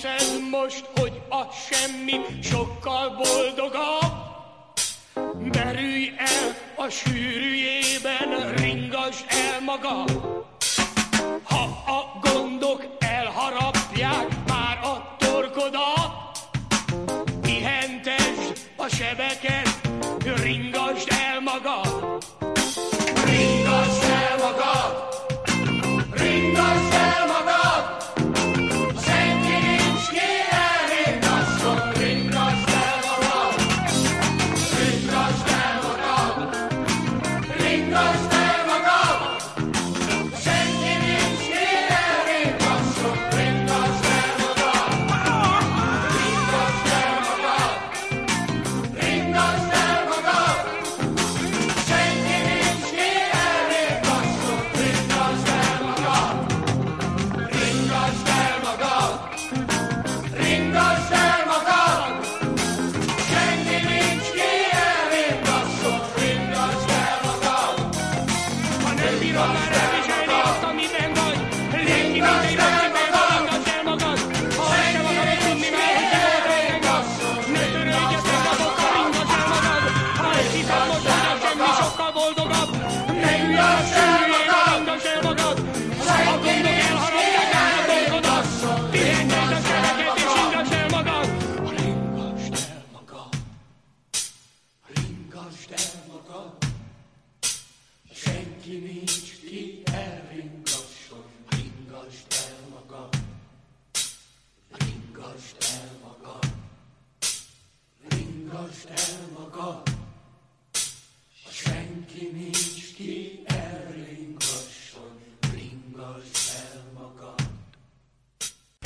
[0.03, 4.21] azt hiszed most, hogy a semmi sokkal boldogabb,
[5.51, 10.11] Berülj el a sűrűjében, ringasd el magad.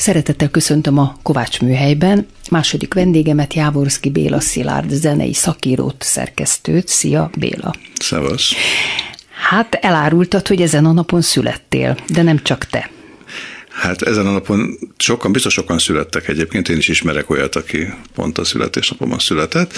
[0.08, 2.28] Szeretettel köszöntöm a Kovács műhelyben.
[2.50, 6.88] Második vendégemet Jávorszki Béla Szilárd zenei szakírót, szerkesztőt.
[6.88, 7.74] Szia Béla!
[8.00, 8.52] Szevasz!
[9.50, 12.90] Hát elárultad, hogy ezen a napon születtél, de nem csak te.
[13.70, 18.38] Hát ezen a napon sokan, biztos sokan születtek egyébként, én is ismerek olyat, aki pont
[18.38, 19.74] a születésnapomon született,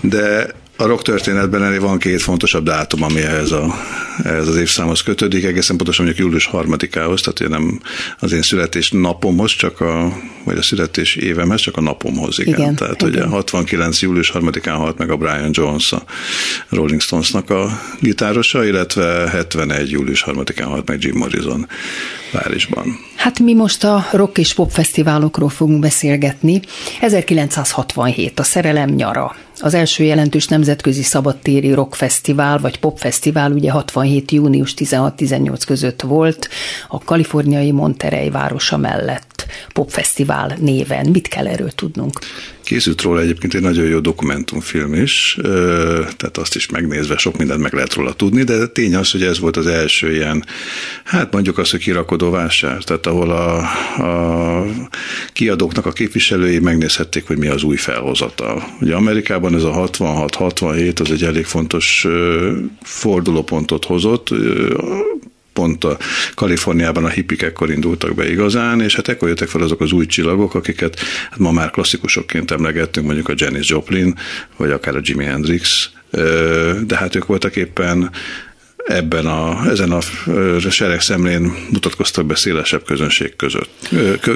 [0.00, 3.74] de a rock történetben van két fontosabb dátum, ami ehhez, a,
[4.22, 7.80] ehhez az évszámhoz kötődik, egészen pontosan mondjuk július harmadikához, tehát nem
[8.18, 12.58] az én születés napomhoz, csak a, vagy a születés évemhez, csak a napomhoz, igen.
[12.58, 13.12] igen tehát igen.
[13.12, 14.02] ugye 69.
[14.02, 16.02] július harmadikán halt meg a Brian Jones, a
[16.68, 19.90] Rolling Stonesnak a gitárosa, illetve 71.
[19.90, 21.66] július harmadikán halt meg Jim Morrison
[22.32, 22.98] Párizsban.
[23.16, 26.60] Hát mi most a rock és pop fesztiválokról fogunk beszélgetni.
[27.00, 29.36] 1967, a szerelem nyara.
[29.62, 34.30] Az első jelentős nemzetközi szabadtéri rockfesztivál vagy popfesztivál ugye 67.
[34.30, 36.48] június 16-18 között volt
[36.88, 39.29] a kaliforniai Monterey városa mellett
[39.72, 41.06] popfesztivál néven.
[41.06, 42.18] Mit kell erről tudnunk?
[42.64, 45.38] Készült róla egyébként egy nagyon jó dokumentumfilm is,
[46.16, 49.38] tehát azt is megnézve sok mindent meg lehet róla tudni, de tény az, hogy ez
[49.38, 50.44] volt az első ilyen,
[51.04, 53.58] hát mondjuk azt, hogy kirakodó vásár, tehát ahol a,
[54.02, 54.66] a
[55.32, 58.66] kiadóknak a képviselői megnézhették, hogy mi az új felhozata.
[58.80, 62.06] Ugye Amerikában ez a 66-67 az egy elég fontos
[62.82, 64.28] fordulópontot hozott,
[65.52, 65.98] pont a
[66.34, 70.06] Kaliforniában a hippik ekkor indultak be igazán, és hát ekkor jöttek fel azok az új
[70.06, 74.14] csillagok, akiket hát ma már klasszikusokként emlegettünk, mondjuk a Janis Joplin,
[74.56, 75.90] vagy akár a Jimi Hendrix,
[76.86, 78.10] de hát ők voltak éppen
[78.86, 80.00] ebben a, ezen a
[80.70, 83.88] sereg szemlén mutatkoztak be szélesebb közönség között,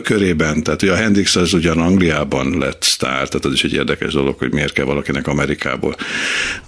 [0.02, 0.62] körében.
[0.62, 4.38] Tehát ugye a Hendrix az ugyan Angliában lett sztár, tehát az is egy érdekes dolog,
[4.38, 5.96] hogy miért kell valakinek Amerikából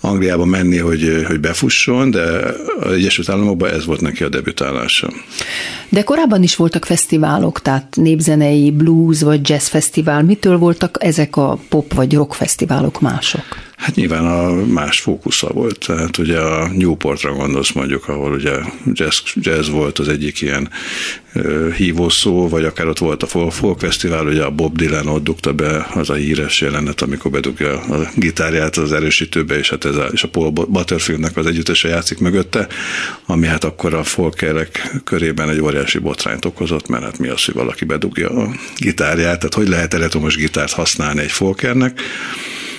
[0.01, 5.13] Angliába menni, hogy, hogy befusson, de az Egyesült Államokban ez volt neki a debütálása.
[5.89, 10.23] De korábban is voltak fesztiválok, tehát népzenei, blues vagy jazz fesztivál.
[10.23, 13.45] Mitől voltak ezek a pop vagy rock fesztiválok mások?
[13.77, 18.53] Hát nyilván a más fókusza volt, tehát ugye a Newportra gondolsz mondjuk, ahol ugye
[18.93, 20.69] jazz, jazz volt az egyik ilyen
[21.77, 25.87] hívószó, vagy akár ott volt a folk fesztivál, ugye a Bob Dylan ott dugta be
[25.95, 30.23] az a híres jelenet, amikor bedugja a gitárját az erősítőbe, és hát ez a, és
[30.23, 32.67] a Paul Butterfieldnek az együttese játszik mögötte,
[33.27, 37.55] ami hát akkor a folkerek körében egy óriási botrányt okozott, mert hát mi az, hogy
[37.55, 42.01] valaki bedugja a gitárját, tehát hogy lehet elektromos gitárt használni egy folkernek,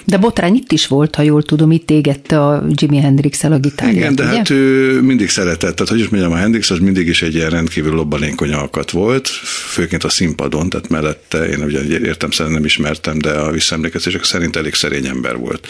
[0.08, 3.96] de botrány itt is volt, ha jól tudom, itt égette a Jimi hendrix a gitárját.
[3.96, 4.36] Igen, de ugye?
[4.36, 7.50] hát ő mindig szeretett, tehát hogy is mondjam, a Hendrix az mindig is egy ilyen
[7.50, 9.28] rendkívül lobbalékony alkat volt,
[9.74, 14.56] főként a színpadon, tehát mellette én ugye értem szerint nem ismertem, de a visszaemlékezések szerint
[14.56, 15.67] elég szerény ember volt.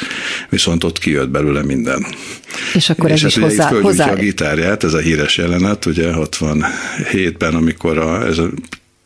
[0.50, 2.06] Viszont ott kijött belőle minden.
[2.74, 4.12] És akkor ez és is hát hozzá, hozzá...
[4.12, 8.50] a gitárját, ez a híres jelenet, ugye 67-ben, amikor a, ez a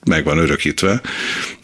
[0.06, 1.02] meg van örökítve,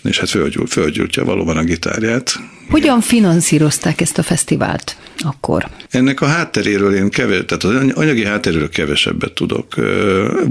[0.04, 0.30] és hát
[0.67, 2.39] fölgyújtja valóban a gitárját.
[2.69, 5.67] Hogyan finanszírozták ezt a fesztivált akkor?
[5.89, 9.73] Ennek a hátteréről én kevés, tehát az anyagi hátteréről kevesebbet tudok.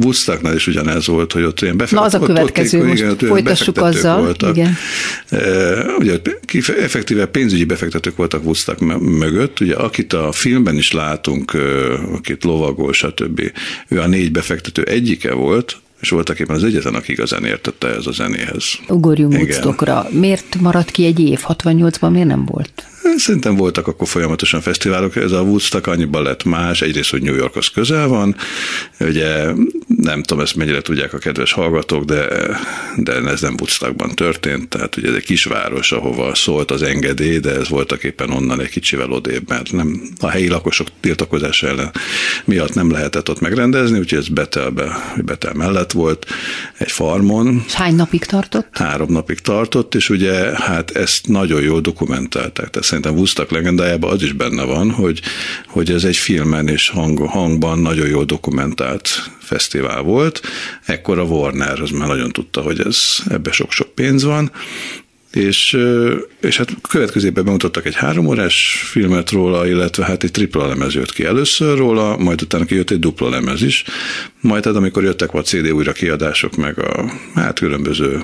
[0.00, 2.10] Woodstocknál is ugyanez volt, hogy ott ilyen befektetők.
[2.10, 4.20] Na az a következő, ott, most igen, folytassuk azzal.
[4.20, 4.56] Voltak.
[4.56, 4.76] Igen.
[5.98, 6.20] Ugye
[6.80, 11.56] effektíve pénzügyi befektetők voltak Woodstock mögött, ugye akit a filmben is látunk,
[12.12, 13.52] akit lovagol, stb.
[13.88, 18.06] Ő a négy befektető egyike volt, és voltak éppen az egyetlen, aki igazán értette ez
[18.06, 18.64] a zenéhez.
[18.88, 20.06] Ugorjunk Woodstockra.
[20.10, 21.40] Miért maradt ki egy év?
[21.48, 22.86] 68-ban miért nem volt?
[23.16, 27.56] Szerintem voltak akkor folyamatosan fesztiválok, ez a Woodstock annyiban lett más, egyrészt, hogy New York
[27.56, 28.36] az közel van,
[29.00, 29.52] ugye
[29.86, 32.28] nem tudom ezt mennyire tudják a kedves hallgatók, de,
[32.96, 37.54] de ez nem Woodstockban történt, tehát ugye ez egy kisváros, ahova szólt az engedély, de
[37.54, 41.92] ez voltak éppen onnan egy kicsivel odébb, mert nem, a helyi lakosok tiltakozása ellen
[42.44, 46.26] miatt nem lehetett ott megrendezni, úgyhogy ez Betelbe, Betel mellett volt,
[46.78, 47.64] egy farmon.
[47.66, 48.68] És hány napig tartott?
[48.72, 52.70] Három napig tartott, és ugye hát ezt nagyon jól dokumentálták.
[52.70, 55.22] Tehát szerintem Woodstock legendájában az is benne van, hogy,
[55.66, 60.40] hogy ez egy filmen és hang, hangban nagyon jól dokumentált fesztivál volt.
[60.84, 64.50] Ekkor a Warner az már nagyon tudta, hogy ez ebbe sok-sok pénz van,
[65.36, 65.78] és,
[66.40, 71.12] és hát következőben bemutattak egy három órás filmet róla, illetve hát egy tripla lemez jött
[71.12, 73.84] ki először róla, majd utána kijött egy dupla lemez is,
[74.40, 78.22] majd tehát amikor jöttek a CD újra kiadások, meg a hát különböző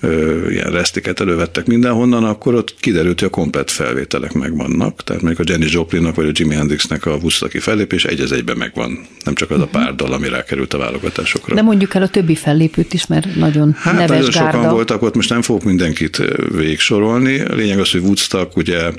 [0.00, 5.48] ö, ilyen resztiket elővettek mindenhonnan, akkor ott kiderült, hogy a komplet felvételek megvannak, tehát mondjuk
[5.48, 9.34] a Jenny Joplinnak vagy a Jimi Hendrixnek a Woodstocki fellépés egy az egyben megvan, nem
[9.34, 11.54] csak az a pár dal, ami rákerült a válogatásokra.
[11.54, 14.56] De mondjuk el a többi fellépőt is, mert nagyon hát, neves nagyon gárda.
[14.56, 16.22] sokan voltak, ott most nem fogok mindenkit
[16.56, 17.40] végsorolni.
[17.40, 18.92] A lényeg az, hogy Woodstock, ugye,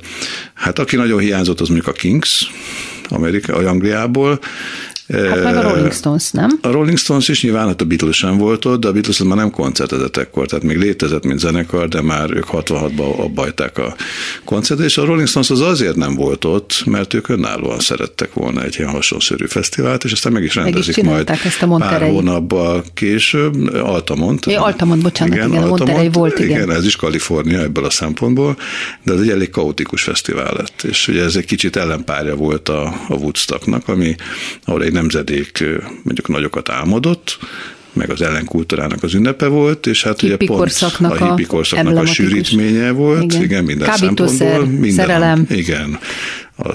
[0.54, 2.52] hát aki nagyon hiányzott, az mondjuk a Kings,
[3.10, 4.40] Amerika, Angliából,
[5.08, 6.60] Hát meg a Rolling Stones, nem?
[6.62, 9.38] A Rolling Stones is nyilván, hát a Beatles sem volt ott, de a Beatles már
[9.38, 13.96] nem koncertezett ekkor, tehát még létezett, mint zenekar, de már ők 66-ban abbajták a
[14.44, 18.64] koncertet, és a Rolling Stones az azért nem volt ott, mert ők önállóan szerettek volna
[18.64, 22.02] egy ilyen hasonszörű fesztivált, és aztán meg is rendezik meg is majd ezt a pár
[22.02, 24.46] hónapban később, Altamont.
[24.46, 26.50] Ja, Altamont, bocsánat, igen, igen Altamont, Monterey volt, igen.
[26.50, 28.58] Igen, ez is Kalifornia ebből a szempontból,
[29.04, 32.84] de ez egy elég kaotikus fesztivál lett, és ugye ez egy kicsit ellenpárja volt a,
[33.08, 34.16] a Woodstocknak, ami,
[34.64, 35.64] ahol egy nemzedék
[36.04, 37.38] mondjuk nagyokat álmodott,
[37.94, 42.06] meg az ellenkultúrának az ünnepe volt, és hát ugye pont a hippi korszaknak a, a
[42.06, 44.66] sűrítménye volt, igen, igen minden szempontból.
[44.66, 45.46] Minden, szerelem.
[45.50, 46.00] Igen,
[46.56, 46.74] a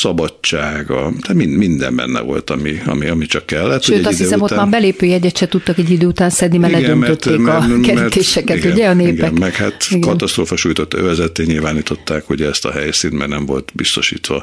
[0.00, 3.82] szabadság, a, de mind, minden benne volt, ami, ami, ami csak kellett.
[3.82, 4.58] Sőt, azt hiszem, után...
[4.58, 8.56] ott már belépőjegyet se tudtak egy idő után szedni, mert igen, ledöntötték mert, a kerítéseket,
[8.56, 9.14] igen, ugye a népek.
[9.14, 10.00] Igen, meg hát igen.
[10.00, 14.42] katasztrófa sújtott övezetté nyilvánították, hogy ezt a helyszínt, mert nem volt biztosítva.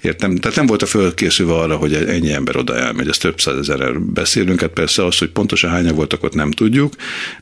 [0.00, 3.92] Értem, tehát nem volt a fölkészülve arra, hogy ennyi ember oda elmegy, ezt több százezerrel
[3.92, 6.94] beszélünk, hát persze az, hogy pontosan hányan voltak ott nem tudjuk,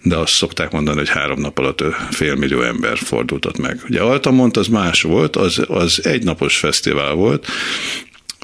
[0.03, 3.81] de azt szokták mondani, hogy három nap alatt fél millió ember fordultat meg.
[3.89, 7.47] Ugye Altamont az más volt, az, az egynapos fesztivál volt,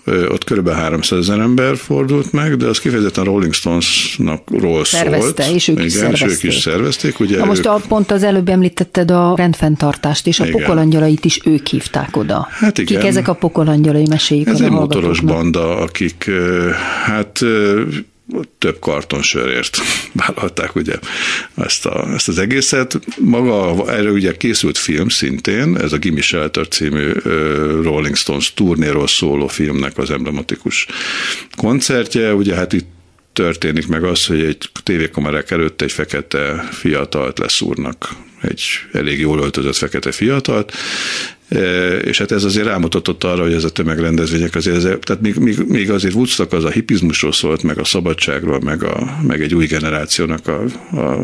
[0.07, 5.55] ott körülbelül 300 ezer ember fordult meg, de az kifejezetten Rolling Stones-nak ról Szervezte, szólt.
[5.55, 6.29] és ők Igen, is szervezték.
[6.29, 7.21] És ők is szervezték.
[7.21, 7.67] Ugye Na most ők...
[7.67, 10.61] a, pont az előbb említetted a rendfenntartást, és a igen.
[10.61, 12.49] pokolangyalait is ők hívták oda.
[12.51, 12.99] Hát igen.
[13.01, 14.47] Kik ezek a pokolangyalai meséik?
[14.47, 16.31] Ez egy motoros banda, akik
[17.05, 17.45] hát
[18.59, 19.79] több karton sörért
[20.13, 20.95] vállalták ugye
[21.57, 22.99] ezt, a, ezt az egészet.
[23.19, 27.13] Maga erről ugye készült film szintén, ez a Gimme Shelter című
[27.83, 30.87] Rolling Stones turnéról szóló filmnek az emblematikus
[31.57, 32.35] koncertje.
[32.35, 32.89] Ugye hát itt
[33.33, 38.09] történik meg az, hogy egy tévékamerák előtt egy fekete fiatalt leszúrnak,
[38.41, 38.63] egy
[38.93, 40.73] elég jól öltözött fekete fiatalt,
[42.05, 45.59] és hát ez azért rámutatott arra, hogy ez a tömegrendezvények azért, ez, tehát még, még,
[45.67, 49.67] még azért Woodstock az a hipizmusról szólt, meg a szabadságról, meg, a, meg egy új
[49.67, 50.65] generációnak, a,
[50.97, 51.21] a,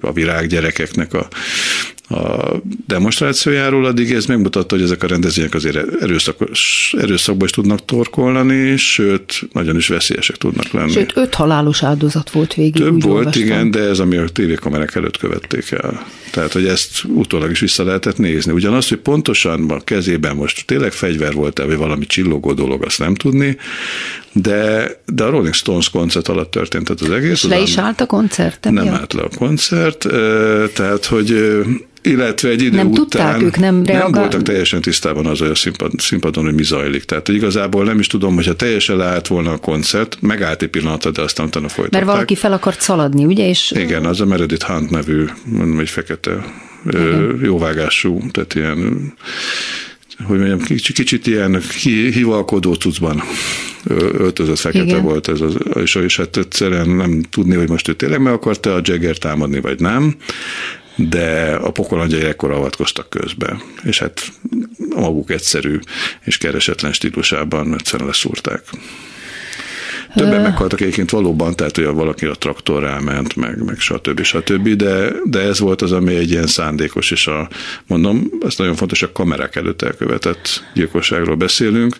[0.00, 1.28] a virággyerekeknek a,
[2.08, 2.52] a
[2.86, 9.48] demonstrációjáról, addig ez megmutatta, hogy ezek a rendezvények azért erőszakos, erőszakba is tudnak torkolni, sőt,
[9.52, 10.90] nagyon is veszélyesek tudnak lenni.
[10.90, 12.82] Sőt, öt halálos áldozat volt végig.
[12.82, 13.42] Több volt, olvastam.
[13.42, 16.06] igen, de ez ami a tévékamerák előtt követték el.
[16.30, 18.52] Tehát, hogy ezt utólag is vissza lehetett nézni.
[18.52, 23.14] Ugyanaz, hogy pontosan a kezében most tényleg fegyver volt-e, vagy valami csillogó dolog, azt nem
[23.14, 23.56] tudni,
[24.32, 27.30] de, de a Rolling Stones koncert alatt történt az egész.
[27.30, 28.70] És le is állt a koncert?
[28.70, 30.06] Nem állt le a koncert,
[30.74, 31.56] tehát, hogy
[32.02, 34.10] illetve egy idő nem után tudták, ők nem, reagál...
[34.10, 37.04] nem voltak teljesen tisztában az a színpad, színpadon, hogy mi zajlik.
[37.04, 41.10] Tehát hogy igazából nem is tudom, hogyha teljesen leállt volna a koncert, megállt egy pillanatra,
[41.10, 42.04] de aztán utána folytatták.
[42.04, 43.48] Mert valaki fel akart szaladni, ugye?
[43.48, 43.72] És...
[43.76, 46.44] Igen, az a Meredith Hunt nevű, mondom, egy fekete
[46.88, 47.40] Igen.
[47.42, 49.12] jóvágású, tehát ilyen
[50.24, 51.60] hogy mondjam, kicsit, kicsit ilyen
[52.12, 53.22] hivalkodó cuccban
[54.12, 55.02] öltözött fekete Igen.
[55.02, 58.74] volt ez, az, és, és hát egyszerűen nem tudni, hogy most ő tényleg meg akarta
[58.74, 60.16] a Jagger támadni, vagy nem
[60.98, 64.32] de a pokolangyai ekkor avatkoztak közbe, és hát
[64.94, 65.78] maguk egyszerű
[66.24, 68.62] és keresetlen stílusában egyszerűen leszúrták.
[70.18, 74.22] Többen meghaltak egyébként valóban, tehát hogy valaki a traktor elment, meg, meg stb.
[74.22, 74.68] stb.
[74.68, 77.48] De, de ez volt az, ami egy ilyen szándékos, és a,
[77.86, 81.96] mondom, ez nagyon fontos, a kamerák előtt elkövetett gyilkosságról beszélünk,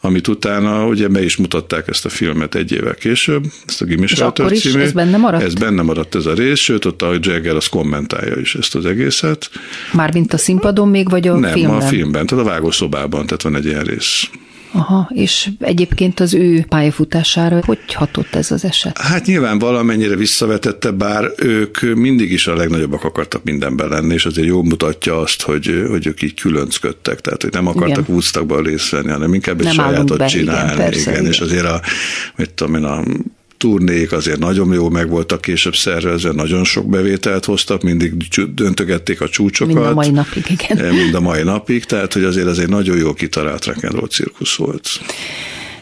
[0.00, 4.06] amit utána ugye be is mutatták ezt a filmet egy évvel később, ezt a Gimme
[4.06, 4.80] Shelter című.
[4.80, 5.42] ez benne maradt?
[5.42, 8.86] Ez benne maradt ez a rész, sőt ott a Jagger az kommentálja is ezt az
[8.86, 9.50] egészet.
[9.92, 11.76] Mármint a színpadon még, vagy a Nem, filmben?
[11.76, 14.30] a filmben, tehát a vágószobában, tehát van egy ilyen rész.
[14.72, 18.98] Aha, és egyébként az ő pályafutására hogy hatott ez az eset?
[18.98, 24.46] Hát nyilván valamennyire visszavetette, bár ők mindig is a legnagyobbak akartak mindenben lenni, és azért
[24.46, 29.10] jól mutatja azt, hogy, hogy ők így különcködtek, tehát hogy nem akartak Woodstockban részt venni,
[29.10, 30.72] hanem inkább egy sajátot csinálni.
[30.72, 31.80] Igen, persze, igen, igen, és azért a,
[32.36, 33.02] mit tudom én, a
[33.60, 38.12] turnék azért nagyon jó meg voltak később szervezve, nagyon sok bevételt hoztak, mindig
[38.54, 39.74] döntögették a csúcsokat.
[39.74, 40.94] Mind a mai napig, igen.
[40.94, 44.88] Mind a mai napig, tehát hogy azért ez egy nagyon jó kitalált rock cirkusz volt.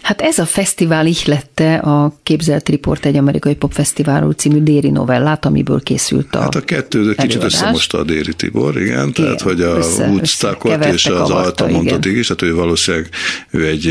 [0.09, 5.82] Hát ez a fesztivál ihlette a Képzelt Report egy amerikai popfesztiválról című Déri novellát, amiből
[5.82, 9.78] készült a Hát a kettő kicsit összemosta a Déri Tibor, igen, igen tehát hogy a
[9.98, 13.09] Woodstockot és az Altamontot is, tehát ő valószínűleg
[13.50, 13.86] ő egy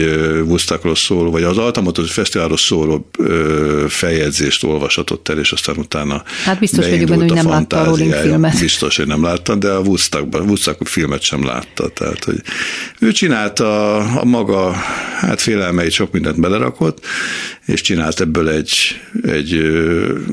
[0.46, 3.10] Woodstockról szóló, vagy az Altamontot fesztiválról szóló
[3.88, 8.14] feljegyzést olvashatott el, és aztán utána Hát biztos vagyok benne, hogy nem látta a Rolling
[8.14, 8.60] filmet.
[8.68, 12.42] Biztos, hogy nem látta, de a Woodstockban, Woodstock filmet sem látta, tehát hogy
[13.00, 14.72] ő csinálta a maga,
[15.20, 17.06] hát félelmeit sok mindent belerakott,
[17.66, 19.62] és csinált ebből egy, egy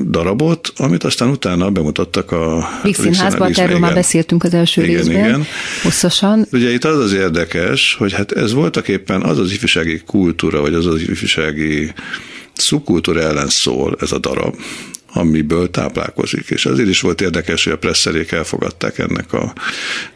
[0.09, 3.79] darabot, amit aztán utána bemutattak a Vígszínházban, erről igen.
[3.79, 5.45] már beszéltünk az első igen, részben, igen.
[5.83, 6.47] hosszasan.
[6.51, 10.73] Ugye itt az az érdekes, hogy hát ez voltak éppen az az ifjúsági kultúra, vagy
[10.73, 11.93] az az ifjúsági
[12.53, 14.55] szubkultúra ellen szól ez a darab,
[15.13, 16.49] amiből táplálkozik.
[16.49, 19.53] És azért is volt érdekes, hogy a presszerék elfogadták ennek a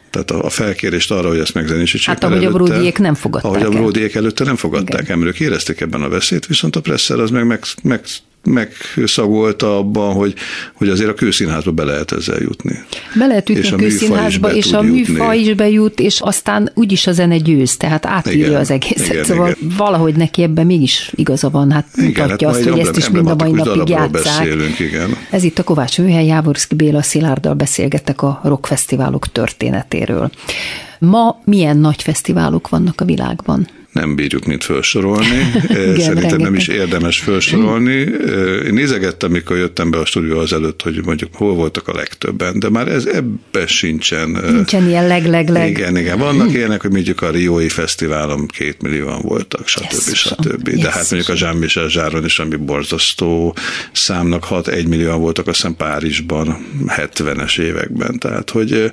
[0.09, 2.07] tehát a felkérést arra, hogy ezt megzenésítsék.
[2.07, 5.39] Hát ahogy előtte, a bródiék nem fogadták Ahogy a bródiék előtte nem fogadták el, ők
[5.39, 8.01] érezték ebben a veszélyt, viszont a Presser az meg, meg, meg
[8.43, 10.33] megszagolta abban, hogy,
[10.73, 12.79] hogy azért a kőszínházba be lehet ezzel jutni.
[13.15, 17.11] Be lehet jutni és a kőszínházba, és a műfa is bejut, és aztán úgyis a
[17.11, 19.07] zene győz, tehát átírja igen, az egészet.
[19.07, 19.75] Igen, szóval igen.
[19.77, 23.27] valahogy neki ebben mégis igaza van, hát igen, mutatja hát azt, hogy ezt is mind
[23.27, 24.47] a mai napig játszák.
[24.79, 25.15] igen.
[25.29, 30.31] Ez itt a Kovács Műhely, Jávorszki Béla Szilárddal beszélgettek a rockfesztiválok történetéről.
[30.99, 33.67] Ma milyen nagy fesztiválok vannak a világban?
[33.91, 35.25] Nem bírjuk mit felsorolni.
[35.69, 36.39] Igen, Szerintem rengeteg.
[36.39, 37.97] nem is érdemes felsorolni.
[38.65, 42.59] Én nézegettem, mikor jöttem be a stúdió az előtt, hogy mondjuk hol voltak a legtöbben,
[42.59, 44.29] de már ez ebbe sincsen.
[44.29, 45.69] Nincsen ilyen leg-leg-leg.
[45.69, 46.17] Igen, igen.
[46.17, 49.91] Vannak ilyenek, hogy mondjuk a Riói Fesztiválon két millióan voltak, stb.
[49.91, 50.67] Yes, stb.
[50.67, 53.55] Yes, de hát mondjuk a Jean-Michel Zsáron is, ami borzasztó
[53.91, 58.19] számnak hat, egy millióan voltak, azt hiszem Párizsban 70-es években.
[58.19, 58.91] Tehát, hogy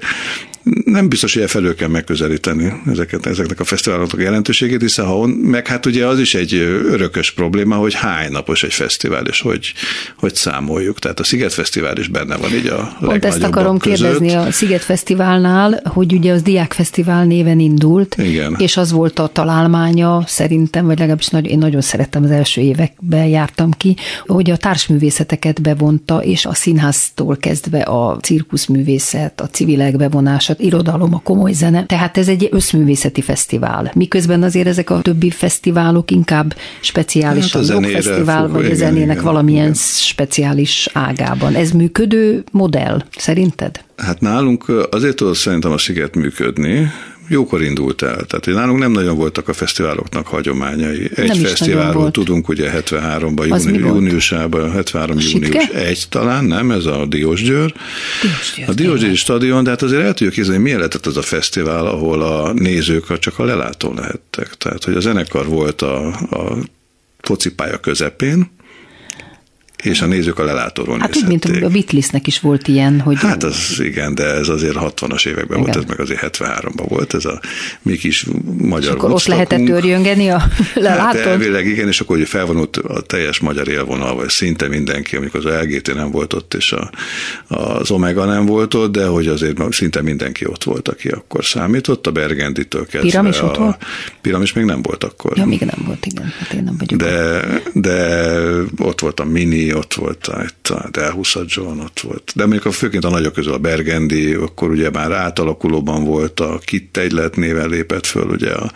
[0.84, 5.30] nem biztos, hogy e felől kell megközelíteni ezeket, ezeknek a fesztiváloknak jelentőségét, hiszen ha on,
[5.30, 6.54] meg hát ugye az is egy
[6.90, 9.72] örökös probléma, hogy hány napos egy fesztivál, és hogy,
[10.18, 10.98] hogy számoljuk.
[10.98, 13.98] Tehát a Sziget Fesztivál is benne van így a Pont ezt akarom között.
[13.98, 18.54] kérdezni a Sziget Fesztiválnál, hogy ugye az Diák Fesztivál néven indult, Igen.
[18.58, 23.26] és az volt a találmánya szerintem, vagy legalábbis nagy, én nagyon szerettem az első években
[23.26, 23.96] jártam ki,
[24.26, 31.20] hogy a társművészeteket bevonta, és a színháztól kezdve a cirkuszművészet, a civilek bevonása, irodalom, a
[31.24, 31.86] komoly zene.
[31.86, 33.90] Tehát ez egy összművészeti fesztivál.
[33.94, 39.24] Miközben azért ezek a többi fesztiválok inkább speciális hát a fesztivál, vagy a zenének igen,
[39.24, 39.74] valamilyen igen.
[39.74, 41.54] speciális ágában.
[41.54, 43.84] Ez működő modell, szerinted?
[43.96, 46.90] Hát nálunk azért tudod szerintem a Sziget működni,
[47.28, 48.24] jókor indult el.
[48.24, 51.10] Tehát hogy nálunk nem nagyon voltak a fesztiváloknak hagyományai.
[51.14, 56.70] Egy nem fesztiválról tudunk ugye 73-ban, júni, júniusában, 73 a június 1 talán, nem?
[56.70, 57.74] Ez a Diósgyőr.
[58.22, 61.86] Diósgyőr a Diósgyőri stadion, de hát azért el tudjuk képzelni, milyen lehetett az a fesztivál,
[61.86, 64.54] ahol a nézők csak a lelátón lehettek.
[64.54, 66.56] Tehát, hogy a zenekar volt a, a
[67.20, 68.50] focipálya közepén,
[69.86, 73.16] és a nézők a lelátóról Hát úgy, mint a Beatlesnek is volt ilyen, hogy...
[73.16, 75.72] Hát az igen, de ez azért 60-as években igen.
[75.72, 77.40] volt, ez meg azért 73-ban volt, ez a
[77.82, 78.26] mi kis
[78.58, 80.42] magyar És akkor ott lehetett örjöngeni a
[80.74, 81.04] lelátón?
[81.04, 85.46] Hát elvileg igen, és akkor hogy felvonult a teljes magyar élvonal, vagy szinte mindenki, amikor
[85.46, 86.90] az LGT nem volt ott, és a,
[87.54, 92.06] az Omega nem volt ott, de hogy azért szinte mindenki ott volt, aki akkor számított,
[92.06, 93.00] a Bergenditől kezdve.
[93.08, 93.84] Piramis ott volt?
[94.20, 95.36] Piramis még nem volt akkor.
[95.36, 97.00] Ja, még nem volt, igen, hát én nem vagyok.
[97.00, 98.26] De, de
[98.78, 102.32] ott volt a Mini, ott volt itt a Delhusa John, ott volt.
[102.34, 106.58] De mondjuk a, főként a nagyok közül a Bergendi, akkor ugye már átalakulóban volt, a
[106.64, 108.72] Kitt egylet néven lépett föl, ugye a,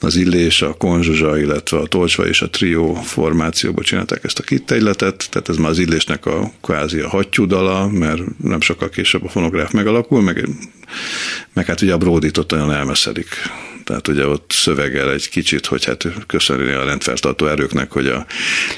[0.00, 4.70] az Illés, a Konzsuzsa, illetve a Tolcsva és a Trio formációban csinálták ezt a Kitt
[4.70, 9.28] egyletet, tehát ez már az Illésnek a kvázi a hattyúdala, mert nem sokkal később a
[9.28, 10.48] fonográf megalakul, meg,
[11.52, 13.28] meg hát ugye a Bródit ott nagyon elmeszelik
[13.84, 18.26] Tehát ugye ott szövegel egy kicsit, hogy hát köszönni a rendfeltartó erőknek, hogy a,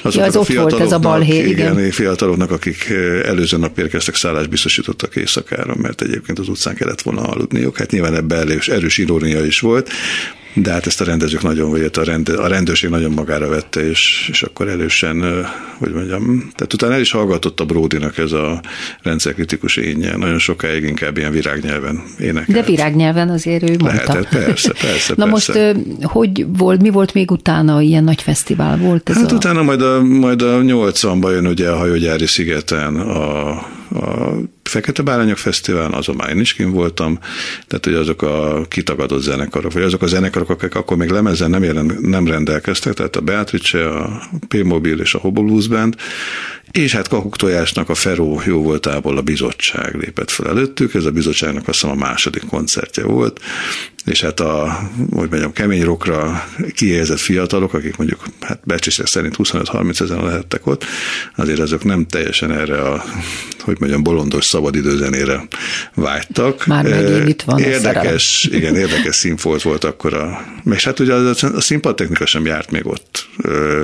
[0.01, 1.77] azok ja, az a ott volt ez a balhé, igen.
[1.77, 1.91] igen.
[1.91, 2.89] fiataloknak, akik
[3.23, 7.77] előző nap érkeztek, szállást biztosítottak éjszakára, mert egyébként az utcán kellett volna aludniuk.
[7.77, 9.89] Hát nyilván ebben erős, erős irónia is volt,
[10.61, 14.27] de hát ezt a rendezők nagyon, vagy a, rend, a rendőrség nagyon magára vette, és,
[14.31, 15.45] és akkor erősen,
[15.77, 18.61] hogy mondjam, tehát utána el is hallgatott a Bródinak ez a
[19.01, 22.57] rendszerkritikus énje, nagyon sokáig inkább ilyen virágnyelven énekelt.
[22.57, 24.13] De virágnyelven azért ő mondta.
[24.13, 25.13] Lehetett, persze, persze.
[25.17, 25.61] Na persze.
[25.61, 29.35] most hogy volt, mi volt még utána, ilyen nagy fesztivál volt ez Hát a...
[29.35, 33.49] utána majd a, majd a 80-ban jön ugye a hajógyári szigeten a,
[33.97, 37.19] a Fekete Bárányok Fesztivál, azon már én is kim voltam,
[37.67, 41.63] tehát hogy azok a kitagadott zenekarok, vagy azok a zenekarok, akik akkor még lemezen nem,
[41.63, 45.95] jelen, nem rendelkeztek, tehát a Beatrice, a P-Mobil és a Hobo Blues Band,
[46.71, 51.11] és hát Kakuk Tojásnak a Feró jó voltából a bizottság lépett fel előttük, ez a
[51.11, 53.39] bizottságnak azt hiszem a második koncertje volt,
[54.05, 54.79] és hát a,
[55.11, 60.85] hogy mondjam, kemény rockra kihelyezett fiatalok, akik mondjuk hát becsések szerint 25-30 ezen lehettek ott,
[61.35, 63.03] azért azok nem teljesen erre a,
[63.59, 65.47] hogy mondjam, bolondos szabadidőzenére
[65.93, 66.65] vágytak.
[66.65, 71.33] Már megint itt van Érdekes, igen, érdekes színfolt volt akkor a, és hát ugye a,
[71.53, 73.27] a színpadtechnika sem járt még ott,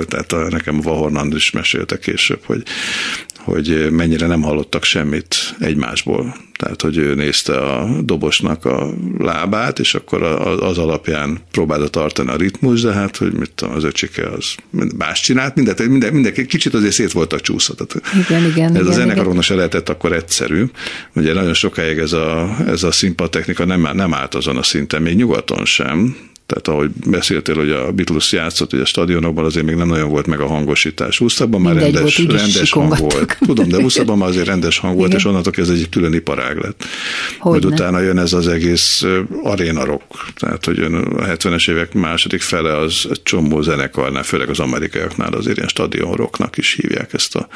[0.08, 2.62] tehát a, nekem Vahornand is mesélte később, hogy
[3.44, 6.34] hogy mennyire nem hallottak semmit egymásból.
[6.58, 10.22] Tehát, hogy ő nézte a dobosnak a lábát, és akkor
[10.60, 14.54] az alapján próbálta tartani a ritmus, de hát, hogy mit tudom, az öcsike az
[14.96, 17.74] más csinált, mindent, minden, mindenki kicsit azért szét voltak csúszva.
[18.28, 18.68] Igen, igen.
[18.68, 20.64] Ez igen, a zenekaroknak se lehetett akkor egyszerű.
[21.14, 25.16] Ugye nagyon sokáig ez a, ez a színpadtechnika nem, nem állt azon a szinten, még
[25.16, 26.16] nyugaton sem,
[26.46, 30.26] tehát ahogy beszéltél, hogy a Beatles játszott, hogy a stadionokban azért még nem nagyon volt
[30.26, 31.18] meg a hangosítás.
[31.18, 33.38] 20 már rendes, volt, rendes hang volt.
[33.46, 35.20] Tudom, de 20 már azért rendes hang volt, Igen.
[35.20, 36.84] és onnantól ez egy külön iparág lett.
[37.38, 39.04] Hogy Majd utána jön ez az egész
[39.42, 40.04] aréna rock.
[40.36, 45.56] Tehát, hogy jön a 70-es évek második fele az csomó zenekarnál, főleg az amerikaiaknál azért
[45.56, 47.48] ilyen stadion rocknak is hívják ezt a,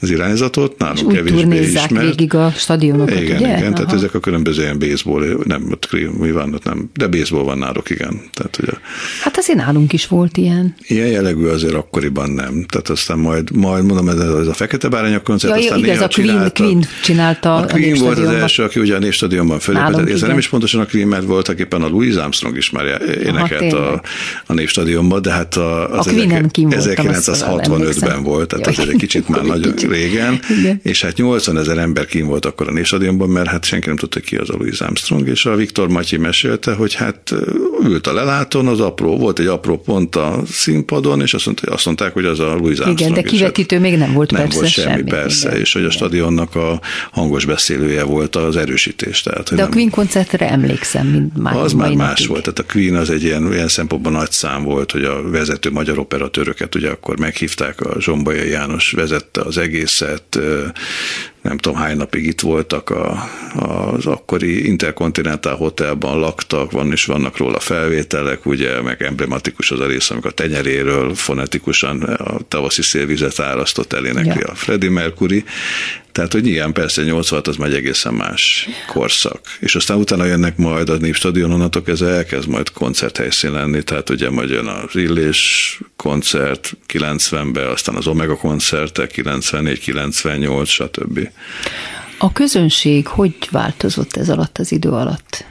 [0.00, 0.78] az irányzatot.
[0.78, 1.90] Nálunk kevésbé ismert.
[1.90, 3.56] végig a stadionokat, igen, ugye?
[3.56, 3.72] Igen, Aha.
[3.72, 5.78] tehát ezek a különböző ilyen baseball, nem,
[6.18, 8.23] mi van, ott nem, de baseball van náluk, igen.
[8.32, 8.72] Tehát, ugye,
[9.22, 10.74] hát azért nálunk is volt ilyen.
[10.86, 12.64] Ilyen jellegű azért akkoriban nem.
[12.68, 16.08] Tehát aztán majd, majd mondom, ez, ez a Fekete Bárányak koncert, ja, aztán igaz, a
[16.08, 20.08] Queen, Queen csinálta a Queen volt az első, aki ugye a Névstadionban fölépett.
[20.08, 23.72] Ez nem is pontosan a Queen, mert voltak éppen a Louis Armstrong is már énekelt
[23.72, 24.02] Aha, a,
[24.46, 29.74] a Névstadionban, de hát a, az a 1965-ben volt, tehát ez egy kicsit már nagyon
[29.88, 30.80] régen, Igen.
[30.82, 34.20] és hát 80 ezer ember kín volt akkor a Névstadionban, mert hát senki nem tudta
[34.20, 37.34] ki az a Louis Armstrong, és a Viktor Matyi mesélte, hogy hát
[37.84, 41.84] ült a lelátón, az apró, volt egy apró pont a színpadon, és azt, mondta, azt
[41.84, 43.00] mondták, hogy az a Louis Armstrong.
[43.00, 45.84] Igen, de kivetítő még nem volt nem persze volt semmi, semmi persze, igen, és hogy
[45.84, 49.22] a stadionnak a hangos beszélője volt az erősítés.
[49.22, 52.28] Tehát, de nem, a Queen koncertre emlékszem, mint már Az már más napig.
[52.28, 55.70] volt, tehát a Queen az egy ilyen, ilyen szempontban nagy szám volt, hogy a vezető
[55.70, 60.38] magyar operatőröket ugye akkor meghívták, a Zsombai János vezette az egészet,
[61.44, 67.36] nem tudom hány napig itt voltak, a, az akkori Intercontinental Hotelban laktak, van is vannak
[67.36, 73.40] róla felvételek, ugye, meg emblematikus az a rész, amikor a tenyeréről fonetikusan a tavaszi szélvizet
[73.40, 74.46] árasztott elénekli ja.
[74.46, 75.44] a Freddie Mercury,
[76.14, 79.40] tehát, hogy igen, persze 86 az már egy egészen más korszak.
[79.60, 84.30] És aztán utána jönnek majd a Népstadion, onnantól kezdve elkezd majd koncerthelyszín lenni, tehát ugye
[84.30, 91.28] majd jön az Illés koncert 90-ben, aztán az Omega koncertek 94, 98, stb.
[92.18, 95.44] A közönség hogy változott ez alatt az idő alatt?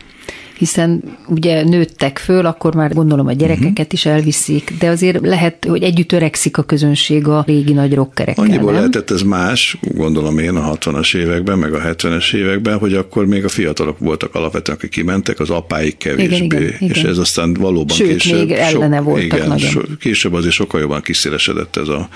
[0.63, 5.83] Hiszen ugye nőttek föl, akkor már gondolom a gyerekeket is elviszik, de azért lehet, hogy
[5.83, 8.79] együtt öregszik a közönség a régi nagy rockerekkel, Annyiból nem?
[8.79, 13.43] lehetett ez más, gondolom én a 60-as években, meg a 70-es években, hogy akkor még
[13.43, 16.89] a fiatalok voltak alapvetően, akik kimentek, az apáik kevésbé, igen, igen, igen.
[16.89, 18.39] és ez aztán valóban Sőt, később...
[18.39, 19.69] még ellene sok, voltak igen, nagyon.
[19.69, 22.09] So, később azért sokkal jobban kiszélesedett ez a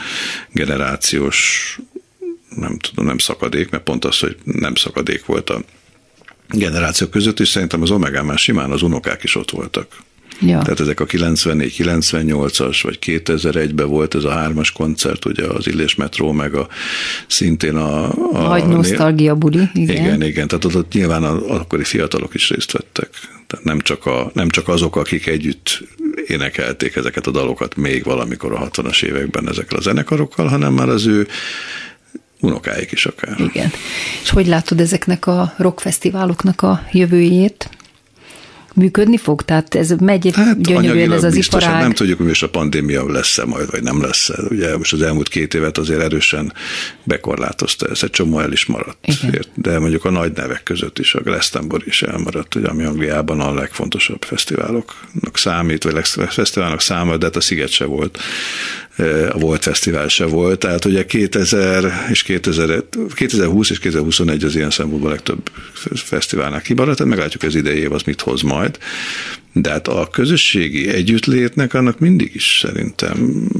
[0.52, 1.80] generációs
[2.56, 5.62] nem tudom, nem szakadék, mert pont az, hogy nem szakadék volt a
[6.50, 9.88] generációk között, és szerintem az Omega már simán az unokák is ott voltak.
[10.42, 10.62] Ja.
[10.62, 16.32] Tehát ezek a 94-98-as, vagy 2001-ben volt ez a hármas koncert, ugye az Illés Metró,
[16.32, 16.68] meg a
[17.28, 18.04] szintén a...
[18.34, 19.96] a Nagy nosztalgia buli, igen.
[19.96, 23.10] Igen, igen, tehát ott, ott nyilván az akkori fiatalok is részt vettek.
[23.48, 25.84] Tehát nem csak, a, nem csak azok, akik együtt
[26.28, 31.06] énekelték ezeket a dalokat még valamikor a 60-as években ezekkel a zenekarokkal, hanem már az
[31.06, 31.28] ő
[32.40, 33.40] unokáik is akár.
[33.40, 33.72] Igen.
[34.22, 37.70] És hogy látod ezeknek a rockfesztiváloknak a jövőjét?
[38.78, 39.42] működni fog?
[39.42, 41.82] Tehát ez megy hát, gyönyörűen ez az biztos, iparág?
[41.82, 44.42] Nem tudjuk, hogy most a pandémia lesz-e majd, vagy nem lesz -e.
[44.50, 46.54] Ugye most az elmúlt két évet azért erősen
[47.04, 49.08] bekorlátozta, ez egy csomó el is maradt.
[49.24, 49.46] Igen.
[49.54, 53.54] De mondjuk a nagy nevek között is, a Glastonbury is elmaradt, ugye, ami Angliában a
[53.54, 58.20] legfontosabb fesztiváloknak számít, vagy fesztiválnak száma, de hát a Sziget se volt
[59.30, 62.84] a Volt Fesztivál se volt, tehát ugye 2000 és 2000,
[63.16, 65.52] 2020 és 2021 az ilyen szempontból legtöbb
[65.96, 68.78] fesztiválnál kimaradt, tehát meglátjuk az idei év az mit hoz majd,
[69.62, 73.18] de hát a közösségi együttlétnek annak mindig is szerintem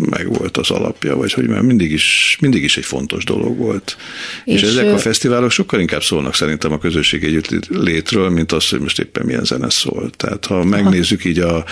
[0.10, 3.98] megvolt az alapja, vagy hogy már mindig is, mindig is egy fontos dolog volt.
[4.46, 8.80] És, és ezek a fesztiválok sokkal inkább szólnak szerintem a közösségi együttlétről, mint az, hogy
[8.80, 10.10] most éppen milyen zene szól.
[10.10, 11.66] Tehát ha megnézzük így a,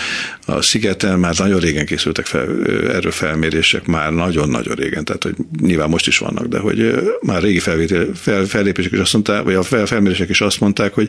[0.46, 5.88] a Szigeten, már nagyon régen készültek fel, erről felmérések, már nagyon-nagyon régen, tehát hogy nyilván
[5.88, 9.62] most is vannak, de hogy már régi felvétel, fel, fellépések is azt mondták, vagy a
[9.62, 11.08] felmérések is azt mondták, hogy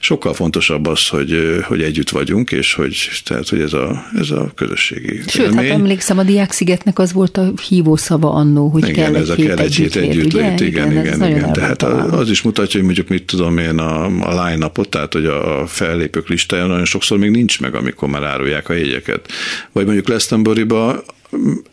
[0.00, 4.50] sokkal fontosabb az, hogy, hogy együtt vagyunk, és hogy, tehát, hogy ez a, ez a
[4.54, 5.70] közösségi Sőt, hát élmény.
[5.70, 9.46] hát emlékszem, a Diákszigetnek az volt a hívószava annó, hogy igen, kell ez egy a
[9.46, 11.28] kell egy hét együtt lét, igen, igen, igen.
[11.28, 11.52] igen.
[11.52, 15.64] Tehát az is mutatja, hogy mondjuk mit tudom én a, a line-upot, tehát hogy a
[15.66, 19.32] fellépők listája nagyon sokszor még nincs meg, amikor már árulják a jegyeket.
[19.72, 21.04] Vagy mondjuk Glastonbury-ba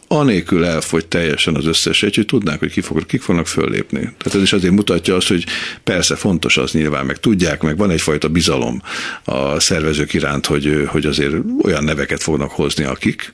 [0.07, 3.99] anélkül elfogy teljesen az összes egy, hogy tudnánk, hogy ki kik fognak föllépni.
[3.99, 5.45] Tehát ez is azért mutatja azt, hogy
[5.83, 8.81] persze fontos az nyilván, meg tudják, meg van egyfajta bizalom
[9.23, 13.33] a szervezők iránt, hogy, hogy azért olyan neveket fognak hozni, akik,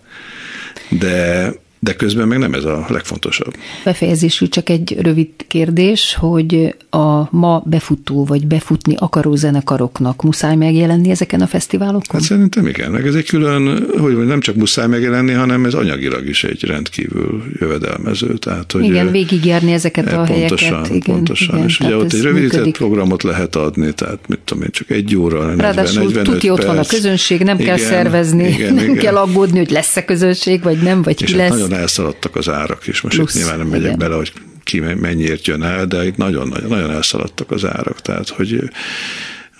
[0.89, 1.53] de
[1.83, 3.55] de közben meg nem ez a legfontosabb.
[3.83, 11.09] Befejezésül csak egy rövid kérdés, hogy a ma befutó vagy befutni akaró zenekaroknak muszáj megjelenni
[11.09, 12.03] ezeken a fesztiválokon?
[12.11, 16.27] Hát szerintem igen, meg ez egy külön, hogy nem csak muszáj megjelenni, hanem ez anyagilag
[16.27, 18.37] is egy rendkívül jövedelmező.
[18.37, 20.95] Tehát, hogy igen, végigjárni ezeket a pontosan, helyeket.
[20.95, 22.77] Igen, pontosan, igen, és ugye ott egy rövidített működik.
[22.77, 26.63] programot lehet adni, tehát mit tudom én, csak egy óra, 40, Ráadásul 45 tuti ott
[26.63, 28.97] van a közönség, nem igen, kell szervezni, igen, nem igen.
[28.97, 31.59] kell aggódni, hogy lesz-e közönség, vagy nem, vagy és ki hát lesz.
[31.59, 33.01] nagyon elszaladtak az árak is.
[33.01, 33.97] Most Plusz, itt nyilván nem megyek igen.
[33.97, 38.01] bele, hogy ki mennyiért jön el, de itt nagyon-nagyon nagyon elszaladtak az árak.
[38.01, 38.69] Tehát, hogy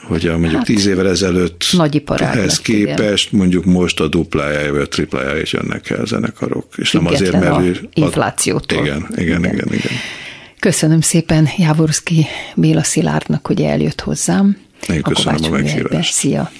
[0.07, 3.39] hogy a mondjuk hát, tíz évvel ezelőtt nagy ehhez képest igen.
[3.39, 6.65] mondjuk most a duplájája vagy a triplájára jönnek el zenekarok.
[6.77, 7.81] És Független nem azért, mert...
[7.93, 8.85] inflációtól.
[8.85, 9.91] Igen, igen, igen, igen, igen.
[10.59, 14.57] Köszönöm szépen Jávorszki Béla Szilárdnak, hogy eljött hozzám.
[14.87, 16.13] Én köszönöm a, a meghívást.
[16.13, 16.51] Szia!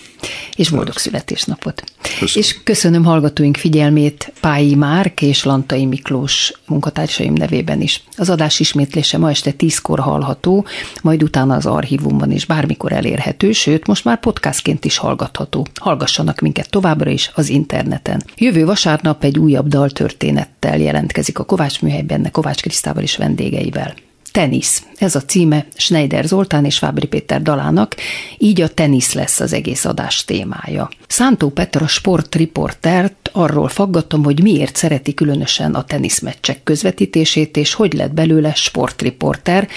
[0.56, 1.84] És boldog születésnapot.
[2.02, 2.34] Köszönöm.
[2.34, 8.04] És köszönöm hallgatóink figyelmét Pályi Márk és Lantai Miklós munkatársaim nevében is.
[8.18, 10.66] Az adás ismétlése ma este tízkor hallható,
[11.02, 15.68] majd utána az archívumban is bármikor elérhető, sőt, most már podcastként is hallgatható.
[15.80, 18.24] Hallgassanak minket továbbra is az interneten.
[18.36, 23.94] Jövő vasárnap egy újabb daltörténettel jelentkezik a Kovács műhelyben, Kovács Krisztával és vendégeivel.
[24.32, 24.84] Tenisz.
[24.98, 27.96] Ez a címe Schneider Zoltán és Fábri Péter dalának,
[28.38, 30.90] így a tenisz lesz az egész adás témája.
[31.08, 38.14] Szántó Petra sportriportert arról faggatom, hogy miért szereti különösen a teniszmeccsek közvetítését, és hogy lett
[38.14, 39.68] belőle sportriporter,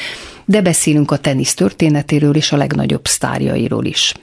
[0.44, 4.14] de beszélünk a tenisz történetéről és a legnagyobb sztárjairól is.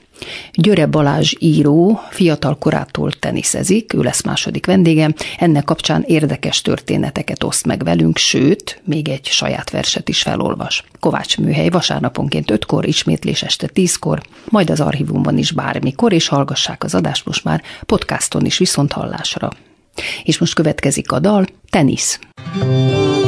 [0.53, 7.65] Györe Balázs író fiatal korától teniszezik, ő lesz második vendégem, ennek kapcsán érdekes történeteket oszt
[7.65, 10.83] meg velünk, sőt, még egy saját verset is felolvas.
[10.99, 16.95] Kovács műhely vasárnaponként 5-kor, ismétlés este 10-kor, majd az archívumban is bármikor, és hallgassák az
[16.95, 19.49] adást most már podcaston is viszont hallásra.
[20.23, 22.19] És most következik a dal, tenisz.
[22.59, 23.20] Thank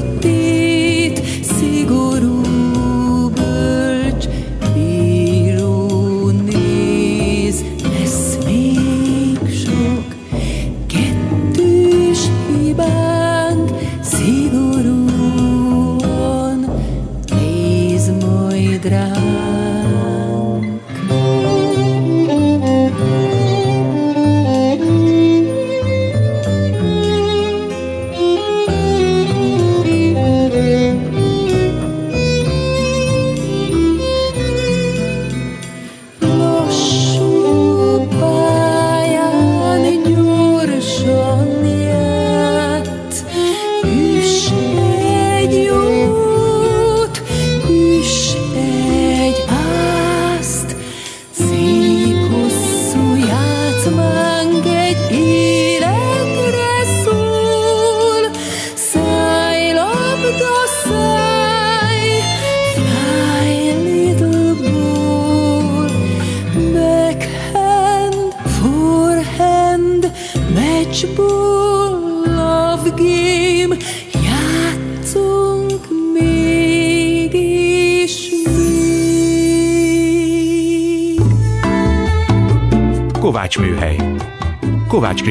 [0.00, 0.33] por.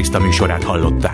[0.03, 1.12] Kriszta műsorát hallották.